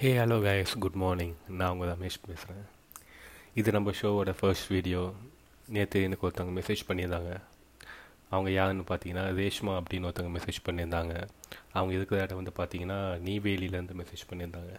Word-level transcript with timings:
Hey 0.00 0.18
hello 0.18 0.36
guys 0.44 0.72
good 0.78 0.96
morning 1.02 1.32
நான் 1.58 1.70
உங்கள் 1.74 1.90
ரமேஷ் 1.92 2.16
பேசுகிறேன். 2.26 2.64
இது 3.60 3.72
நம்ம 3.72 3.92
ஷோவோட 4.00 4.32
ஃபர்ஸ்ட் 4.38 4.68
வீடியோ 4.72 5.14
நேற்று 5.74 6.02
எனக்கு 6.02 6.26
ஒருத்தவங்க 6.28 6.54
மெசேஜ் 6.58 6.82
பண்ணியிருந்தாங்க. 6.88 7.30
அவங்க 8.30 8.50
யாருன்னு 8.50 8.84
பார்த்தீங்கன்னா 8.90 9.24
ரேஷ்மா 9.38 9.72
அப்படின்னு 9.78 10.08
ஒருத்தவங்க 10.08 10.34
மெசேஜ் 10.38 10.58
பண்ணியிருந்தாங்க. 10.66 11.14
அவங்க 11.72 11.94
இருக்கிற 11.98 12.20
இடம் 12.22 12.40
வந்து 12.40 12.54
பார்த்தீங்கன்னா 12.60 12.98
நீவேலியிலேருந்து 13.28 13.98
மெசேஜ் 14.02 14.26
பண்ணியிருந்தாங்க. 14.32 14.74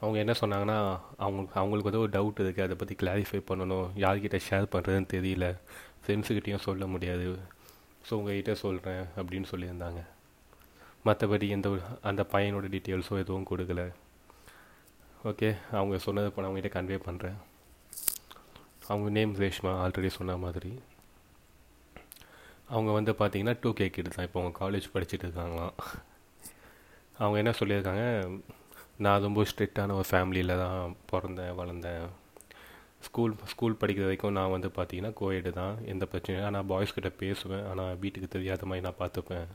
அவங்க 0.00 0.18
என்ன 0.24 0.36
சொன்னாங்கன்னா 0.42 0.78
அவங்க 1.16 1.48
அவங்களுக்கு 1.62 1.92
ஏதோ 1.94 2.02
ஒரு 2.06 2.12
டவுட் 2.18 2.44
இருக்குது 2.44 2.68
அதை 2.68 2.76
பற்றி 2.82 2.96
கிளாரிஃபை 3.04 3.42
பண்ணணும். 3.52 3.88
யார்கிட்ட 4.04 4.40
ஷேர் 4.50 4.70
பண்ணுறதுன்னு 4.76 5.14
தெரியல. 5.16 5.56
ஃப்ரெண்ட்ஸுக்கிட்டேயும் 6.02 6.66
சொல்ல 6.68 6.86
முடியாது. 6.86 7.38
ஸோ 8.08 8.14
உங்ககிட்ட 8.20 8.54
சொல்கிறேன் 8.66 9.04
அப்படின்னு 9.16 9.50
சொல்லியிருந்தாங்க. 9.54 10.02
மற்றபடி 11.08 11.48
எந்த 11.56 11.68
ஒரு 11.74 11.82
அந்த 12.10 12.22
பையனோட 12.34 12.66
டீட்டெயில்ஸும் 12.74 13.22
எதுவும் 13.24 13.48
கொடுக்கல. 13.50 13.82
ஓகே 15.30 15.48
அவங்க 15.78 15.96
சொன்னதை 16.06 16.26
இப்போ 16.30 16.42
நான் 16.42 16.50
அவங்ககிட்ட 16.50 16.72
கன்வே 16.76 16.98
பண்ணுறேன் 17.06 17.38
அவங்க 18.92 19.08
நேம் 19.16 19.32
ரேஷ்மா 19.42 19.72
ஆல்ரெடி 19.84 20.10
சொன்ன 20.18 20.36
மாதிரி. 20.44 20.70
அவங்க 22.74 22.90
வந்து 22.98 23.12
பார்த்தீங்கன்னா 23.18 23.54
டூ 23.62 23.70
கே 23.78 23.86
கிட்ட 23.96 24.10
தான். 24.14 24.26
இப்போ 24.28 24.38
அவங்க 24.40 24.54
காலேஜ் 24.62 24.86
படிச்சுட்டு 24.94 25.26
இருக்காங்களாம். 25.26 25.74
அவங்க 27.20 27.36
என்ன 27.42 27.52
சொல்லியிருக்காங்க? 27.60 28.04
நான் 29.04 29.24
ரொம்ப 29.26 29.42
ஸ்ட்ரிக்டான 29.50 29.94
ஒரு 29.98 30.06
ஃபேமிலியில் 30.10 30.60
தான் 30.62 30.94
பிறந்தேன் 31.10 31.54
வளர்ந்தேன். 31.60 32.06
ஸ்கூல் 33.06 33.34
ஸ்கூல் 33.52 33.78
படிக்கிற 33.80 34.04
வரைக்கும் 34.08 34.36
நான் 34.38 34.54
வந்து 34.54 34.68
பார்த்தீங்கன்னா 34.78 35.12
கோயெடு 35.20 35.50
தான். 35.60 35.76
எந்த 35.92 36.04
பிரச்சனையும் 36.12 36.46
ஆனால் 36.48 36.68
பாய்ஸ் 36.72 36.96
கிட்ட 36.96 37.10
பேசுவேன். 37.22 37.66
ஆனால் 37.72 37.98
வீட்டுக்கு 38.04 38.28
தெரியாத 38.36 38.66
மாதிரி 38.70 38.86
நான் 38.86 39.00
பார்த்துப்பேன் 39.02 39.48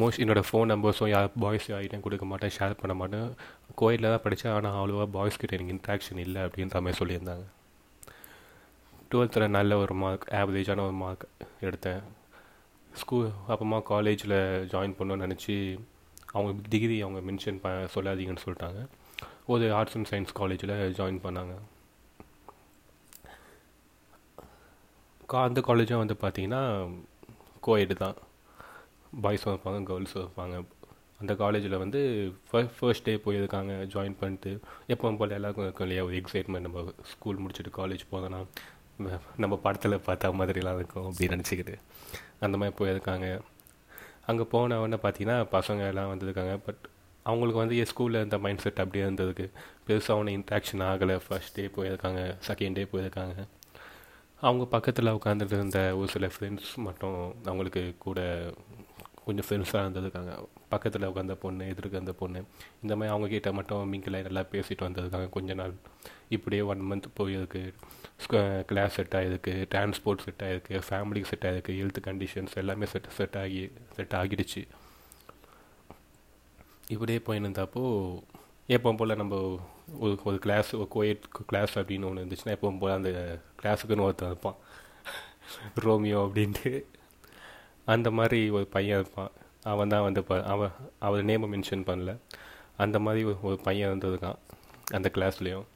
மோஸ்ட் 0.00 0.20
என்னோடய 0.22 0.46
ஃபோன் 0.48 0.70
நம்பர்ஸும் 0.72 1.10
யார் 1.12 1.28
பாய்ஸ் 1.42 1.66
யார்கிட்டையும் 1.72 2.04
கொடுக்க 2.06 2.24
மாட்டேன் 2.30 2.52
ஷேர் 2.56 2.80
பண்ண 2.80 2.94
மாட்டேன். 3.00 3.28
கோயிலில் 3.80 4.12
தான் 4.14 4.24
படித்தேன் 4.24 4.54
ஆனால் 4.56 4.76
அவ்வளோவா 4.80 5.06
பாய்ஸ்கிட்ட 5.16 5.56
எனக்கு 5.58 5.74
இன்ட்ராக்ஷன் 5.76 6.20
இல்லை 6.24 6.40
அப்படின்ற 6.46 6.80
மாதிரி 6.84 6.98
சொல்லியிருந்தாங்க. 7.00 7.44
டுவெல்த்தில் 9.12 9.54
நல்ல 9.56 9.76
ஒரு 9.82 9.94
மார்க் 10.02 10.26
ஆவரேஜான 10.40 10.84
ஒரு 10.88 10.96
மார்க் 11.02 11.24
எடுத்தேன். 11.68 12.02
ஸ்கூல் 13.02 13.30
அப்புறமா 13.52 13.78
காலேஜில் 13.92 14.36
ஜாயின் 14.72 14.96
பண்ணணும்னு 14.98 15.26
நினச்சி 15.26 15.54
அவங்க 16.34 16.52
டிகிரி 16.74 16.98
அவங்க 17.04 17.20
மென்ஷன் 17.28 17.60
ப 17.64 17.72
சொல்லாதீங்கன்னு 17.94 18.44
சொல்லிட்டாங்க. 18.44 18.80
ஒரு 19.54 19.64
ஆர்ட்ஸ் 19.78 19.96
அண்ட் 19.98 20.10
சயின்ஸ் 20.12 20.36
காலேஜில் 20.40 20.74
ஜாயின் 20.98 21.24
பண்ணாங்க. 21.26 21.54
கா 25.32 25.38
அந்த 25.48 25.60
காலேஜும் 25.68 26.02
வந்து 26.02 26.16
பார்த்தீங்கன்னா 26.24 26.62
கோயெடு 27.66 27.94
தான். 28.04 28.16
பாய்ஸும் 29.22 29.52
இருப்பாங்க 29.54 29.80
கேர்ள்ஸும் 29.90 30.24
இருப்பாங்க 30.24 30.64
அந்த 31.20 31.34
காலேஜில் 31.34 31.76
வந்து 31.78 32.00
ஃபர்ஸ்ட் 32.50 33.02
டே 33.02 33.14
போயிருக்காங்க 33.16 33.72
ஜாயின் 33.94 34.16
பண்ணிட்டு 34.20 34.60
எப்போ 34.86 35.12
போல் 35.12 35.30
எல்லாருக்கும் 35.30 35.64
இருக்கும் 35.64 35.86
இல்லையா? 35.86 36.04
ஒரு 36.08 36.16
எக்ஸைட்மெண்ட் 36.16 36.66
நம்ம 36.66 36.84
ஸ்கூல் 37.12 37.38
முடிச்சுட்டு 37.38 37.72
காலேஜ் 37.76 38.04
போதோன்னா 38.12 38.40
நம்ம 39.36 39.56
படத்தில் 39.56 40.04
பார்த்தா 40.06 40.28
மாதிரிலாம் 40.40 40.78
இருக்கும் 40.80 41.06
அப்படின்னு 41.12 41.36
நினச்சிக்கிட்டு 41.36 41.74
அந்த 42.40 42.56
மாதிரி 42.56 42.74
போயிருக்காங்க. 42.80 43.40
அங்கே 44.26 44.44
போனவொடனே 44.52 44.98
பார்த்தீங்கன்னா 45.02 45.38
பசங்க 45.56 45.86
எல்லாம் 45.86 46.12
வந்திருக்காங்க. 46.12 46.54
பட் 46.66 46.84
அவங்களுக்கு 47.22 47.60
வந்து 47.60 47.76
என் 47.76 47.90
ஸ்கூலில் 47.96 48.20
இருந்த 48.22 48.38
மைண்ட் 48.38 48.58
செட் 48.58 48.80
அப்படியே 48.82 49.04
இருந்ததுக்கு. 49.04 49.46
பெருசாக 49.86 50.18
ஒன்றும் 50.18 50.36
இன்ட்ராக்ஷன் 50.36 50.82
ஆகலை. 50.90 51.20
ஃபர்ஸ்ட் 51.26 51.54
டே 51.54 51.66
போயிருக்காங்க 51.76 52.20
செகண்ட் 52.48 52.72
டே 52.72 52.84
போயிருக்காங்க. 52.92 53.46
அவங்க 54.40 54.64
பக்கத்தில் 54.64 55.14
உட்காந்துட்டு 55.18 55.56
இருந்த 55.58 55.96
ஒரு 55.96 56.08
சில 56.08 56.26
ஃப்ரெண்ட்ஸ் 56.26 56.74
மட்டும் 56.76 57.34
அவங்களுக்கு 57.44 57.94
கூட 57.98 58.20
கொஞ்சம் 59.26 59.46
ஃப்ரெண்ட்ஸாக 59.48 59.90
இருந்திருக்காங்க. 59.90 60.46
பக்கத்தில் 60.68 61.08
உட்காந்த 61.08 61.32
பொண்ணு 61.34 61.68
எதிர்க்க 61.68 61.98
அந்த 61.98 62.12
பொண்ணு. 62.12 62.44
இந்த 62.82 62.96
மாதிரி 62.96 63.16
அவங்கக்கிட்ட 63.16 63.52
மட்டும் 63.52 63.92
மிங்கில் 63.92 64.22
நல்லா 64.22 64.40
பேசிட்டு 64.40 64.82
வந்திருக்காங்க 64.82 65.28
கொஞ்ச 65.28 65.54
நாள். 65.54 65.74
இப்படியே 66.28 66.62
ஒன் 66.62 66.80
மந்த் 66.90 67.20
போயிருக்கு. 67.20 67.74
கிளாஸ் 68.64 68.92
செட் 68.92 69.12
ஆகிருக்கு 69.14 69.66
டிரான்ஸ்போர்ட் 69.74 70.18
செட் 70.18 70.42
ஆகிருக்கு 70.42 70.82
ஃபேமிலிக்கு 70.90 71.24
செட் 71.24 71.42
ஆகிருக்கு 71.42 71.72
ஹெல்த் 71.72 72.04
கண்டிஷன்ஸ் 72.04 72.54
எல்லாமே 72.54 72.86
செட் 72.86 73.10
செட் 73.10 73.36
ஆகி 73.36 73.72
செட் 73.92 74.12
ஆகிடுச்சு. 74.12 74.66
இப்படியே 76.88 77.18
போயிருந்தப்போ 77.18 78.22
எப்போ 78.66 78.92
போல் 78.92 79.16
நம்ம 79.16 79.60
ஒரு 79.98 80.18
ஒரு 80.24 80.38
கிளாஸ் 80.38 80.74
ஒரு 80.74 80.88
கோயட் 80.94 81.22
கிளாஸ் 81.46 81.78
அப்படின்னு 81.78 82.04
ஒன்று 82.04 82.24
இருந்துச்சுன்னா 82.24 82.46
எப்போவும் 82.46 82.78
போல் 82.78 82.92
அந்த 82.92 83.38
கிளாஸுக்குன்னு 83.62 84.00
ஒருத்தன் 84.00 84.28
இருப்பான். 84.28 84.56
ரோமியோ 85.74 86.30
அப்படின்ட்டு. 86.32 86.84
அந்த 87.94 88.08
மாதிரி 88.10 88.50
ஒரு 88.56 88.66
பையன் 88.66 89.00
இருப்பான். 89.00 89.32
அவன் 89.72 89.92
தான் 89.92 90.04
வந்து 90.06 90.20
இப்போ 90.20 90.36
அவன் 90.54 90.72
அவர் 90.98 91.24
நேமை 91.24 91.46
மென்ஷன் 91.54 91.86
பண்ணல. 91.90 92.12
அந்த 92.76 92.98
மாதிரி 92.98 93.22
ஒரு 93.48 93.58
பையன் 93.62 93.90
இருந்திருக்கான் 93.90 94.38
அந்த 94.92 95.10
கிளாஸ்லேயும் 95.14 95.66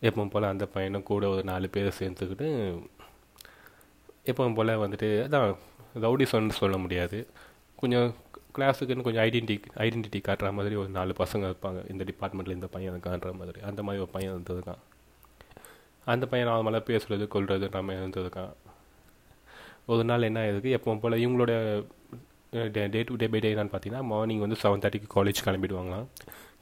எப்பவும் 0.00 0.30
போல் 0.30 0.52
அந்த 0.52 0.66
பையனும் 0.66 1.08
கூட 1.10 1.28
ஒரு 1.28 1.42
நாலு 1.44 1.68
பேர் 1.68 1.96
சேர்ந்துக்கிட்டு 1.98 2.48
எப்பவும் 4.30 4.54
போல் 4.54 4.80
வந்துட்டு 4.84 5.08
அதான் 5.26 5.56
ரவுடி 6.04 6.26
சொன்னு 6.32 6.58
சொல்ல 6.62 6.76
முடியாது. 6.76 7.18
கொஞ்சம் 7.76 8.14
கிளாஸுக்குன்னு 8.58 9.06
கொஞ்சம் 9.06 9.24
ஐடென்டி 9.24 9.56
ஐடென்டிட்டி 9.76 10.20
காட்டுற 10.28 10.52
மாதிரி 10.52 10.74
ஒரு 10.74 10.88
நாலு 10.88 11.14
பசங்க 11.18 11.44
இருப்பாங்க. 11.50 11.90
இந்த 11.90 12.04
டிபார்ட்மெண்ட்டில் 12.10 12.58
இந்த 12.58 12.66
பையன் 12.66 12.94
இருக்கான்ற 12.94 13.32
மாதிரி. 13.38 13.60
அந்த 13.60 13.82
மாதிரி 13.82 14.02
ஒரு 14.02 14.12
பையன் 14.12 14.34
இருந்திருக்கான். 14.36 14.82
அந்த 16.04 16.26
பையன் 16.26 16.48
அவன் 16.48 16.64
மேலே 16.64 16.82
பேசுறது 16.84 17.28
கொள்வது 17.28 17.68
நம்ம 17.68 17.92
இருந்திருக்கான். 17.92 18.52
ஒரு 19.92 20.04
நாள் 20.04 20.26
என்ன 20.28 20.38
ஆயிருக்கு? 20.44 20.70
எப்போ 20.76 20.94
போல் 21.02 21.22
இவங்களோட 21.24 21.52
day 22.94 23.02
to 23.08 23.14
day 23.20 23.26
by 23.32 23.40
day 23.44 23.50
என்னன்னு 23.54 23.72
பார்த்தீங்கன்னா 23.72 24.02
மார்னிங் 24.12 24.42
வந்து 24.44 24.56
செவன் 24.62 24.82
தேர்ட்டிக்கு 24.82 25.08
காலேஜ் 25.14 25.40
கிளம்பிடுவாங்களாம். 25.46 26.06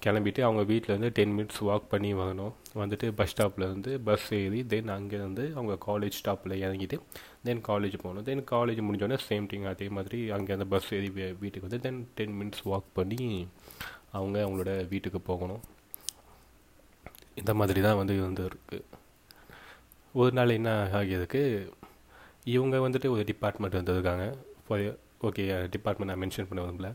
கிளம்பிட்டு 0.04 0.40
அவங்க 0.46 0.62
வீட்டிலேருந்து 0.70 1.10
டென் 1.18 1.34
மினிட்ஸ் 1.36 1.60
வாக் 1.68 1.84
பண்ணி 1.92 2.10
வரணும். 2.14 2.52
வந்துட்டு 2.80 3.06
பஸ் 3.18 3.32
ஸ்டாப்பில் 3.32 3.64
இருந்து 3.68 3.92
பஸ் 4.08 4.26
ஏறி 4.38 4.60
தென் 4.72 4.90
அங்கேருந்து 4.96 5.44
அவங்க 5.58 5.74
காலேஜ் 5.86 6.18
ஸ்டாப்பில் 6.20 6.54
இறங்கிட்டு 6.64 6.96
தென் 7.48 7.62
காலேஜ் 7.68 7.96
போகணும். 8.02 8.26
தென் 8.28 8.44
காலேஜ் 8.52 8.80
முடிஞ்சோடனே 8.86 9.18
சேம் 9.28 9.46
திங் 9.52 9.66
அதே 9.72 9.88
மாதிரி 9.98 10.20
அங்கேருந்து 10.36 10.68
பஸ் 10.74 10.90
ஏறி 10.98 11.08
வீட்டுக்கு 11.42 11.66
வந்து 11.68 11.80
தென் 11.86 12.02
டென் 12.18 12.36
மினிட்ஸ் 12.40 12.64
வாக் 12.72 12.90
பண்ணி 12.98 13.48
அவங்க 14.18 14.36
அவங்களோட 14.44 14.74
வீட்டுக்கு 14.92 15.20
போகணும். 15.30 15.62
இந்த 17.42 17.54
மாதிரி 17.60 17.80
தான் 17.86 18.00
வந்து 18.02 18.16
இருந்திருக்கு. 18.22 18.80
ஒரு 20.12 20.32
நாள் 20.32 20.56
என்ன 20.58 20.70
ஆகியதுக்கு 21.00 21.42
இவங்க 22.52 22.76
வந்துட்டு 22.84 23.08
ஒரு 23.14 23.22
டிபார்ட்மெண்ட் 23.30 23.78
வந்திருக்காங்க 23.80 24.24
ஓகே 25.26 25.44
டிபார்ட்மெண்ட் 25.74 26.10
நான் 26.10 26.22
மென்ஷன் 26.22 26.48
பண்ண 26.48 26.62
விரும்பல. 26.64 26.88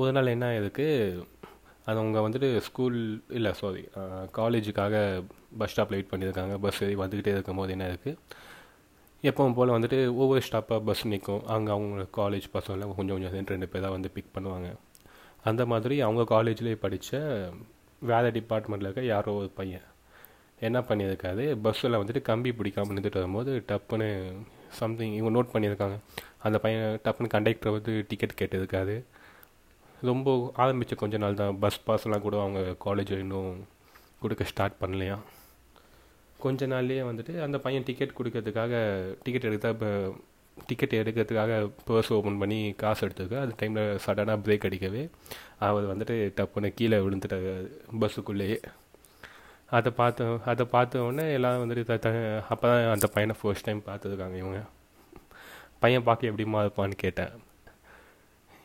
ஒரு 0.00 0.10
நாள் 0.16 0.32
என்ன 0.34 0.46
ஆயிருக்கு? 0.50 0.86
அது 1.86 1.98
அவங்க 2.00 2.18
வந்துட்டு 2.26 2.48
ஸ்கூல் 2.66 2.98
இல்லை 3.38 3.52
சாரி 3.60 3.82
காலேஜுக்காக 4.38 4.96
பஸ் 5.60 5.72
ஸ்டாப்பில் 5.72 5.96
வெயிட் 5.96 6.12
பண்ணியிருக்காங்க 6.12 6.56
பஸ் 6.64 6.80
வந்துக்கிட்டே 7.02 7.34
இருக்கும் 7.36 7.60
போது 7.60 7.74
என்ன 7.76 7.86
இருக்குது 7.92 8.18
எப்பவும் 9.28 9.56
போல் 9.58 9.74
வந்துட்டு 9.76 9.98
ஒவ்வொரு 10.22 10.40
ஸ்டாப்பாக 10.46 10.84
பஸ் 10.88 11.06
நிற்கும் 11.12 11.46
அங்கே 11.54 11.70
அவங்க 11.76 12.06
காலேஜ் 12.20 12.46
பசங்களாம் 12.52 12.94
கொஞ்சம் 12.98 13.16
கொஞ்சம் 13.16 13.34
ரெண்டு 13.38 13.52
ரெண்டு 13.54 13.68
பேர் 13.72 13.84
தான் 13.86 13.96
வந்து 13.96 14.10
பிக் 14.16 14.32
பண்ணுவாங்க. 14.36 14.68
அந்த 15.50 15.62
மாதிரி 15.72 15.96
அவங்க 16.06 16.22
காலேஜ்லேயே 16.34 16.78
படித்த 16.84 17.18
வேறு 18.10 18.30
டிபார்ட்மெண்ட்டில் 18.36 18.88
இருக்க 18.88 19.02
யாரோ 19.14 19.32
ஒரு 19.40 19.50
பையன். 19.58 19.86
என்ன 20.66 20.78
பண்ணியிருக்காது 20.88 21.44
பஸ்ஸில் 21.64 21.98
வந்துட்டு 22.00 22.22
கம்பி 22.30 22.50
பிடிக்காமல் 22.58 22.96
நின்றுட்டு 22.96 23.20
வரும்போது 23.20 23.52
டப்புன்னு 23.70 24.08
சம்திங் 24.80 25.14
இவங்க 25.18 25.32
நோட் 25.36 25.52
பண்ணியிருக்காங்க. 25.54 25.96
அந்த 26.46 26.56
பையன் 26.64 27.00
டப்புன்னு 27.04 27.34
கண்டக்டர் 27.34 27.76
வந்து 27.76 27.92
டிக்கெட் 28.10 28.38
கேட்டிருக்காரு. 28.40 28.96
ரொம்ப 30.10 30.34
ஆரம்பித்த 30.62 30.94
கொஞ்ச 31.02 31.16
நாள் 31.24 31.40
தான். 31.42 31.58
பஸ் 31.64 31.80
பாஸ்லாம் 31.86 32.24
கூட 32.26 32.36
அவங்க 32.44 32.60
காலேஜ் 32.86 33.12
இன்னும் 33.24 33.52
கொடுக்க 34.22 34.44
ஸ்டார்ட் 34.52 34.80
பண்ணலையா? 34.82 35.16
கொஞ்ச 36.44 36.66
நாள்லேயே 36.66 37.02
வந்துட்டு 37.10 37.32
அந்த 37.46 37.56
பையன் 37.64 37.86
டிக்கெட் 37.88 38.18
கொடுக்கறதுக்காக 38.18 38.74
டிக்கெட் 39.24 39.48
எடுத்தால் 39.48 39.74
இப்போ 39.76 39.90
டிக்கெட் 40.68 40.94
எடுக்கிறதுக்காக 41.00 41.52
பர்ஸ் 41.88 42.12
ஓப்பன் 42.16 42.40
பண்ணி 42.42 42.58
காசு 42.82 43.02
எடுத்துக்க 43.06 43.44
அந்த 43.44 43.54
டைமில் 43.60 44.00
சடனாக 44.04 44.42
பிரேக் 44.46 44.66
அடிக்கவே 44.68 45.02
அவர் 45.68 45.90
வந்துட்டு 45.92 46.16
டப்புன்னு 46.38 46.70
கீழே 46.78 46.98
விழுந்துட்டார் 47.06 47.48
பஸ்ஸுக்குள்ளேயே 48.00 48.58
அதை 49.76 49.90
பார்த்த 49.98 50.26
அதை 50.50 50.64
பார்த்த 50.74 51.02
உடனே 51.06 51.24
எல்லாம் 51.36 51.60
வந்துட்டு 51.62 51.92
அப்போ 52.52 52.64
தான் 52.70 52.90
அந்த 52.94 53.06
பையனை 53.14 53.34
ஃபர்ஸ்ட் 53.40 53.66
டைம் 53.68 53.82
பார்த்துருக்காங்க 53.88 54.36
இவங்க. 54.42 54.60
பையன் 55.82 56.06
பார்க்க 56.08 56.30
எப்படிமா 56.30 56.58
இருப்பான்னு 56.64 56.96
கேட்டேன். 57.02 57.32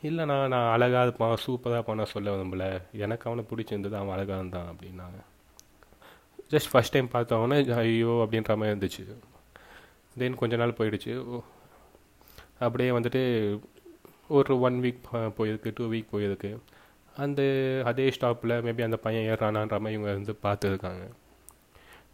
இல்லைண்ணா 0.08 0.36
நான் 0.52 0.72
அழகாக 0.72 1.04
இருப்பான் 1.06 1.32
சூப்பராக 1.44 1.78
இருப்பான் 1.78 2.00
நான் 2.00 2.12
சொல்ல 2.14 2.34
விரும்பல. 2.34 2.64
எனக்கு 3.04 3.28
அவனை 3.28 3.44
பிடிச்சிருந்தது 3.50 3.96
அவன் 4.00 4.14
அழகாக 4.16 4.40
இருந்தான் 4.40 4.68
அப்படின்னாங்க. 4.72 5.20
ஜஸ்ட் 6.52 6.70
ஃபஸ்ட் 6.72 6.94
டைம் 6.96 7.14
பார்த்தவொடனே 7.14 7.58
ஐயோ 7.82 8.12
அப்படின்ற 8.24 8.56
மாதிரி 8.60 8.74
இருந்துச்சு. 8.74 9.04
தென் 10.20 10.40
கொஞ்ச 10.42 10.56
நாள் 10.56 10.78
போயிடுச்சு. 10.80 11.14
அப்படியே 12.64 12.90
வந்துட்டு 12.98 13.22
ஒரு 14.36 14.52
ஒன் 14.66 14.76
வீக் 14.84 15.00
போயிருக்கு 15.38 15.72
டூ 15.78 15.86
வீக் 15.92 16.12
போயிருக்கு. 16.12 16.50
அந்த 17.16 17.42
அதே 17.84 18.08
ஸ்டாப்பில் 18.08 18.62
மேபி 18.62 18.82
அந்த 18.82 18.96
பையன் 18.96 19.36
ஏறானான்ற 19.36 19.70
மாதிரி 19.70 19.92
இவங்க 19.92 20.12
வந்து 20.12 20.36
பார்த்துருக்காங்க. 20.42 21.10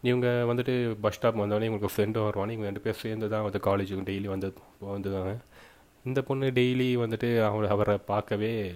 இவங்க 0.02 0.44
வந்துட்டு 0.48 0.96
பஸ் 1.00 1.14
ஸ்டாப் 1.16 1.40
வந்தோடனே 1.40 1.66
இவங்களுக்கு 1.68 1.88
ஃப்ரெண்டும் 1.96 2.26
வருவானே 2.26 2.50
இவங்க 2.50 2.62
ரெண்டு 2.62 2.80
பேர் 2.80 2.94
சேர்ந்து 2.94 3.28
தான் 3.28 3.42
வந்து 3.42 3.58
காலேஜுக்கு 3.58 4.04
டெய்லி 4.04 4.24
வந்து 4.24 4.54
வந்துருவாங்க. 4.84 5.36
இந்த 6.04 6.22
பொண்ணு 6.22 6.46
டெய்லி 6.46 6.96
வந்துட்டு 6.98 7.44
அவங்க 7.44 7.68
அவரை 7.68 7.96
பார்க்கவே 7.96 8.74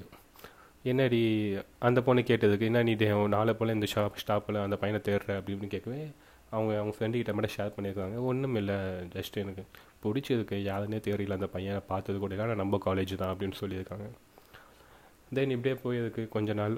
என்னடி 0.82 1.56
அந்த 1.78 2.02
பொண்ணு 2.02 2.20
கேட்டதுக்கு 2.20 2.60
என்ன 2.60 2.82
நீ 2.82 2.94
டே- 2.94 3.28
நாளை 3.28 3.54
போல் 3.54 3.74
இந்த 3.74 3.86
ஷாப் 3.94 4.10
ஸ்டாப்பில் 4.26 4.62
அந்த 4.62 4.76
பையனை 4.76 5.02
தேடுற? 5.04 5.28
அப்படின்னு 5.28 5.66
கேட்கவே 5.66 6.10
அவங்க 6.50 6.78
அவங்க 6.78 6.96
ஃப்ரெண்டு 6.96 7.10
கிட்ட 7.10 7.32
மட்டும் 7.32 7.56
ஷேர் 7.56 7.72
பண்ணியிருக்காங்க. 7.80 8.18
ஒன்றும் 8.18 8.54
இல்லை 8.54 8.74
ஜஸ்ட் 9.14 9.34
எனக்கு 9.34 9.64
பிடிச்சதுக்கு 10.02 10.72
யாருன்னே 10.72 11.00
தெரியல 11.00 11.32
அந்த 11.32 11.46
பையனை 11.46 11.80
பார்த்தது 11.86 12.18
கூட 12.18 12.34
இல்லை. 12.34 12.44
ஆனால் 12.44 12.58
நம்ம 12.58 12.78
காலேஜ் 12.86 13.14
தான் 13.14 13.36
அப்படின்னு 13.36 13.52
சொல்லியிருக்காங்க. 13.60 14.10
தென் 15.34 15.54
இப்படியே 15.54 15.76
போயதுக்கு 15.84 16.22
கொஞ்ச 16.36 16.52
நாள். 16.60 16.76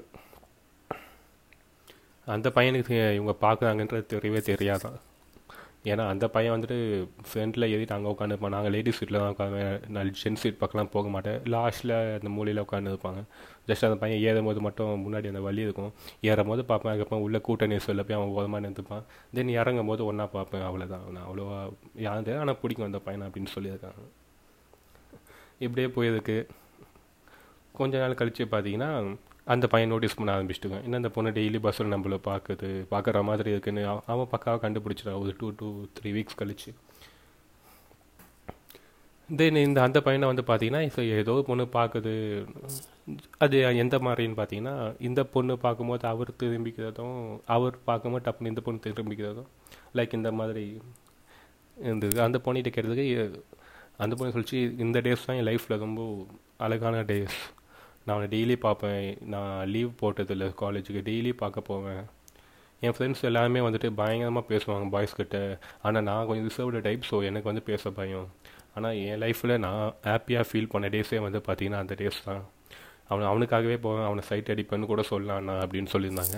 அந்த 2.27 2.47
பையனுக்கு 2.55 2.97
இவங்க 3.17 3.33
பார்க்குறாங்கன்றது 3.45 4.05
தெரியவே 4.15 4.41
தெரியாதான் 4.49 4.97
ஏன்னா 5.89 6.03
அந்த 6.11 6.25
பையன் 6.33 6.53
வந்துட்டு 6.53 6.77
ஃப்ரெண்டில் 7.27 7.65
ஏறிட்டு 7.73 7.95
அங்கே 7.95 8.09
உட்காந்துருப்பான் 8.13 8.53
நாங்கள் 8.55 8.73
லேடிஸ் 8.75 8.97
சீட்டில் 8.99 9.17
தான் 9.19 9.33
உட்காந்து 9.33 9.61
நான் 9.95 10.09
ஜென்ஸ் 10.21 10.41
சீட் 10.43 10.59
பக்கம்லாம் 10.61 10.91
போக 10.95 11.07
மாட்டேன். 11.13 11.37
லாஸ்ட்டில் 11.53 11.93
அந்த 12.17 12.29
மூலையில் 12.37 12.61
உட்காந்து 12.65 12.91
இருப்பாங்க 12.93 13.21
ஜஸ்ட் 13.69 13.87
அந்த 13.87 13.97
பையன் 14.01 14.21
ஏறும் 14.29 14.47
போது 14.49 14.61
மட்டும் 14.65 15.03
முன்னாடி 15.05 15.29
அந்த 15.31 15.41
வழி 15.47 15.61
இருக்கும். 15.67 15.91
ஏறும் 16.29 16.51
போது 16.51 16.63
பார்ப்பேன். 16.71 16.91
அதுக்கப்புறம் 16.93 17.23
உள்ள 17.27 17.39
கூட்ட 17.47 17.67
நெரிசலில் 17.73 18.05
போய் 18.07 18.17
அவன் 18.19 18.33
ஓரமாக 18.37 18.61
நிறுத்துப்பான். 18.65 19.05
தென் 19.37 19.53
இறங்கும் 19.59 19.91
போது 19.91 20.03
ஒன்றா 20.09 20.25
பார்ப்பேன். 20.37 20.65
அவ்வளோதான் 20.69 21.05
நான் 21.15 21.27
அவ்வளோவா 21.27 21.59
யாரு 22.07 22.37
ஆனால் 22.41 22.59
பிடிக்கும் 22.63 22.89
அந்த 22.89 23.01
பையனை 23.07 23.27
அப்படின்னு 23.29 23.53
சொல்லியிருக்காங்க. 23.57 24.03
இப்படியே 25.65 25.89
போயிருக்கு 25.97 26.37
கொஞ்ச 27.77 27.99
நாள் 28.01 28.19
கழித்து 28.19 28.45
பார்த்தீங்கன்னா 28.53 28.91
அந்த 29.53 29.65
பையன் 29.73 29.91
நோட்டீஸ் 29.91 30.17
பண்ண 30.17 30.31
ஆரம்பிச்சிட்டுங்க. 30.35 30.77
என்ன 30.85 30.97
அந்த 31.01 31.09
பொண்ணு 31.15 31.29
டெய்லி 31.37 31.59
பஸ்ஸில் 31.65 31.93
நம்மள 31.93 32.17
பார்க்குது 32.27 32.67
பார்க்குற 32.91 33.21
மாதிரி 33.29 33.49
இருக்குன்னு 33.53 33.83
அவன் 34.13 34.31
பக்காவாக 34.33 34.61
கண்டுபிடிச்சிடா 34.65 35.13
ஒரு 35.21 35.31
டூ 35.39 35.47
டூ 35.59 35.69
த்ரீ 35.97 36.09
வீக்ஸ் 36.17 36.39
கழிச்சு. 36.41 36.71
தென் 39.29 39.57
இந்த 39.65 39.79
அந்த 39.87 39.99
பையனை 40.05 40.27
வந்து 40.29 40.43
பார்த்தீங்கன்னா 40.49 40.81
இப்போ 40.89 41.01
ஏதோ 41.17 41.33
பொண்ணு 41.47 41.65
பார்க்குது 41.75 42.13
அது 43.43 43.57
எந்த 43.83 43.95
மாதிரின்னு 44.05 44.39
பார்த்தீங்கன்னா 44.39 44.75
இந்த 45.07 45.21
பொண்ணு 45.33 45.53
பார்க்கும்போது 45.65 46.07
அவர் 46.13 46.31
திரும்பிக்கிறதும் 46.41 47.19
அவர் 47.55 47.75
பார்க்கும்போது 47.89 48.25
டப்புன்னு 48.27 48.51
இந்த 48.53 48.63
பொண்ணு 48.67 48.85
திரும்பிக்கிறதும் 48.87 49.49
லைக் 49.99 50.17
இந்த 50.19 50.31
மாதிரி 50.39 50.65
இருந்தது. 51.77 52.17
அந்த 52.27 52.37
பொண்ணிகிட்ட 52.45 52.71
கேட்டதுக்கு 52.75 53.07
அந்த 54.03 54.13
பொண்ணு 54.17 54.35
சொல்லிச்சு 54.35 54.59
இந்த 54.85 54.97
டேஸ் 55.07 55.27
தான் 55.27 55.39
என் 55.39 55.49
லைஃப்பில் 55.49 55.83
ரொம்ப 55.85 56.01
அழகான 56.65 57.01
டேஸ் 57.11 57.39
நான் 58.05 58.15
அவனை 58.15 58.29
டெய்லி 58.35 58.55
பார்ப்பேன். 58.67 59.03
நான் 59.33 59.55
லீவ் 59.73 59.91
போட்டதில்ல 60.01 60.45
காலேஜுக்கு 60.61 61.01
டெய்லி 61.09 61.31
பார்க்க 61.41 61.69
போவேன். 61.71 62.03
என் 62.85 62.95
ஃப்ரெண்ட்ஸ் 62.95 63.25
எல்லாருமே 63.29 63.61
வந்துட்டு 63.65 63.89
பயங்கரமாக 64.01 64.45
பேசுவாங்க 64.51 64.85
பாய்ஸ் 64.95 65.17
கிட்ட. 65.19 65.37
ஆனால் 65.85 66.05
நான் 66.09 66.27
கொஞ்சம் 66.27 66.47
ரிசர்வ்டு 66.49 66.83
டைப் 66.85 67.09
ஸோ 67.09 67.17
எனக்கு 67.29 67.49
வந்து 67.51 67.63
பேச 67.71 67.91
பயம். 67.97 68.29
ஆனால் 68.75 68.95
என் 69.07 69.19
லைஃப்பில் 69.23 69.55
நான் 69.65 69.81
ஹாப்பியாக 70.11 70.47
ஃபீல் 70.49 70.71
பண்ண 70.73 70.87
டேஸே 70.95 71.19
வந்து 71.25 71.39
பார்த்தீங்கன்னா 71.47 71.81
அந்த 71.83 71.95
டேஸ் 72.01 72.19
தான். 72.29 72.43
அவனை 73.11 73.25
அவனுக்காகவே 73.31 73.77
போவேன். 73.85 74.07
அவனை 74.09 74.23
சைட் 74.29 74.51
அடிப்பேன்னு 74.53 74.89
கூட 74.93 75.03
சொல்லலாம் 75.11 75.45
நான் 75.49 75.61
அப்படின்னு 75.65 75.91
சொல்லியிருந்தாங்க. 75.95 76.37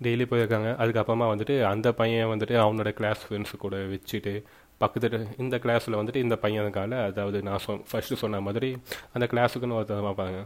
டெய்லி 0.00 0.24
போயிருக்காங்க. 0.30 0.70
அதுக்கப்புறமா 0.82 1.26
வந்துட்டு 1.32 1.54
அந்த 1.72 1.88
பையன் 2.00 2.30
வந்துட்டு 2.32 2.54
அவனோட 2.62 2.90
கிளாஸ் 2.98 3.22
ஃப்ரெண்ட்ஸு 3.26 3.56
கூட 3.64 3.76
வச்சுட்டு 3.92 4.34
பக்கத்து 4.78 5.26
இந்த 5.44 5.56
கிளாஸில் 5.64 5.98
வந்துட்டு 6.00 6.24
இந்த 6.26 6.36
பையனுக்கால 6.42 6.94
அதாவது 7.08 7.38
நான் 7.48 7.62
சொ 7.66 7.72
ஃபஸ்ட்டு 7.90 8.20
சொன்ன 8.22 8.40
மாதிரி 8.40 8.70
அந்த 9.12 9.26
கிளாஸுக்குன்னு 9.32 9.76
ஒருத்தர் 9.78 10.08
பார்ப்பாங்க 10.08 10.38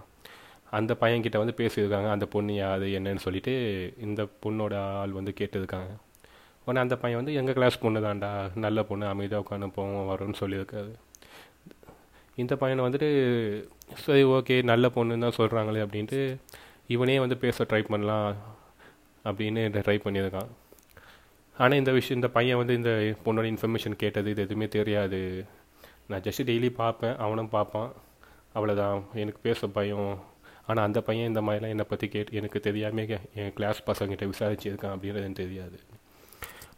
அந்த 0.78 0.92
பையன்கிட்ட 1.00 1.36
வந்து 1.42 1.54
பேசியிருக்காங்க 1.60 2.08
அந்த 2.14 2.26
பொண்ணு 2.26 2.54
யாது 2.54 2.86
என்னன்னு 2.98 3.24
சொல்லிட்டு 3.26 3.52
இந்த 4.06 4.22
பொண்ணோட 4.44 4.74
ஆள் 5.00 5.16
வந்து 5.18 5.32
கேட்டிருக்காங்க. 5.38 5.92
உடனே 6.64 6.80
அந்த 6.84 6.96
பையன் 7.02 7.20
வந்து 7.20 7.34
எங்கள் 7.40 7.56
கிளாஸ் 7.58 7.80
பொண்ணு 7.84 8.00
தான்டா 8.06 8.30
நல்ல 8.64 8.82
பொண்ணு 8.82 9.06
அமைதியாக 9.12 9.44
உட்காந்து 9.44 9.68
போவோம் 9.76 10.08
வரும்னு 10.10 10.40
சொல்லியிருக்காரு. 10.40 10.92
இந்த 12.42 12.56
பையனை 12.56 12.82
வந்துட்டு 12.86 13.08
சரி 14.04 14.24
ஓகே 14.36 14.56
நல்ல 14.72 14.86
பொண்ணுன்னு 14.96 15.26
தான் 15.26 15.38
சொல்கிறாங்களே 15.40 15.84
அப்படின்ட்டு 15.86 16.20
இவனே 16.86 17.18
வந்து 17.24 17.36
பேச 17.44 17.64
ட்ரை 17.70 17.82
பண்ணலாம் 17.92 18.28
அப்படின்னு 19.24 19.62
ட்ரை 19.86 19.98
பண்ணியிருக்கான். 20.04 20.50
ஆனால் 21.62 21.78
இந்த 21.80 21.92
விஷயம் 21.98 22.18
இந்த 22.20 22.30
பையன் 22.36 22.60
வந்து 22.60 22.74
இந்த 22.80 22.90
பொண்ணோட 23.24 23.46
இன்ஃபர்மேஷன் 23.52 24.00
கேட்டது 24.02 24.32
இது 24.34 24.44
எதுவுமே 24.46 24.66
தெரியாது. 24.78 25.20
நான் 26.10 26.24
ஜஸ்ட் 26.26 26.44
டெய்லி 26.50 26.70
பார்ப்பேன் 26.82 27.16
அவனும் 27.24 27.52
பார்ப்பான். 27.56 27.90
அவ்வளோதான் 28.56 29.00
எனக்கு 29.22 29.40
பேச 29.48 29.68
பயம். 29.78 30.12
ஆனால் 30.68 30.86
அந்த 30.88 31.00
பையன் 31.08 31.30
இந்த 31.32 31.42
மாதிரிலாம் 31.46 31.74
என்னை 31.74 31.86
பற்றி 31.90 32.06
கேட்டு 32.14 32.38
எனக்கு 32.40 32.58
தெரியாமல் 32.68 33.12
என் 33.42 33.54
கிளாஸ் 33.58 33.80
பசங்கிட்ட 33.90 34.26
விசாரிச்சிருக்கான் 34.32 34.94
அப்படின்றது 34.94 35.26
எனக்கு 35.26 35.42
தெரியாது. 35.44 35.78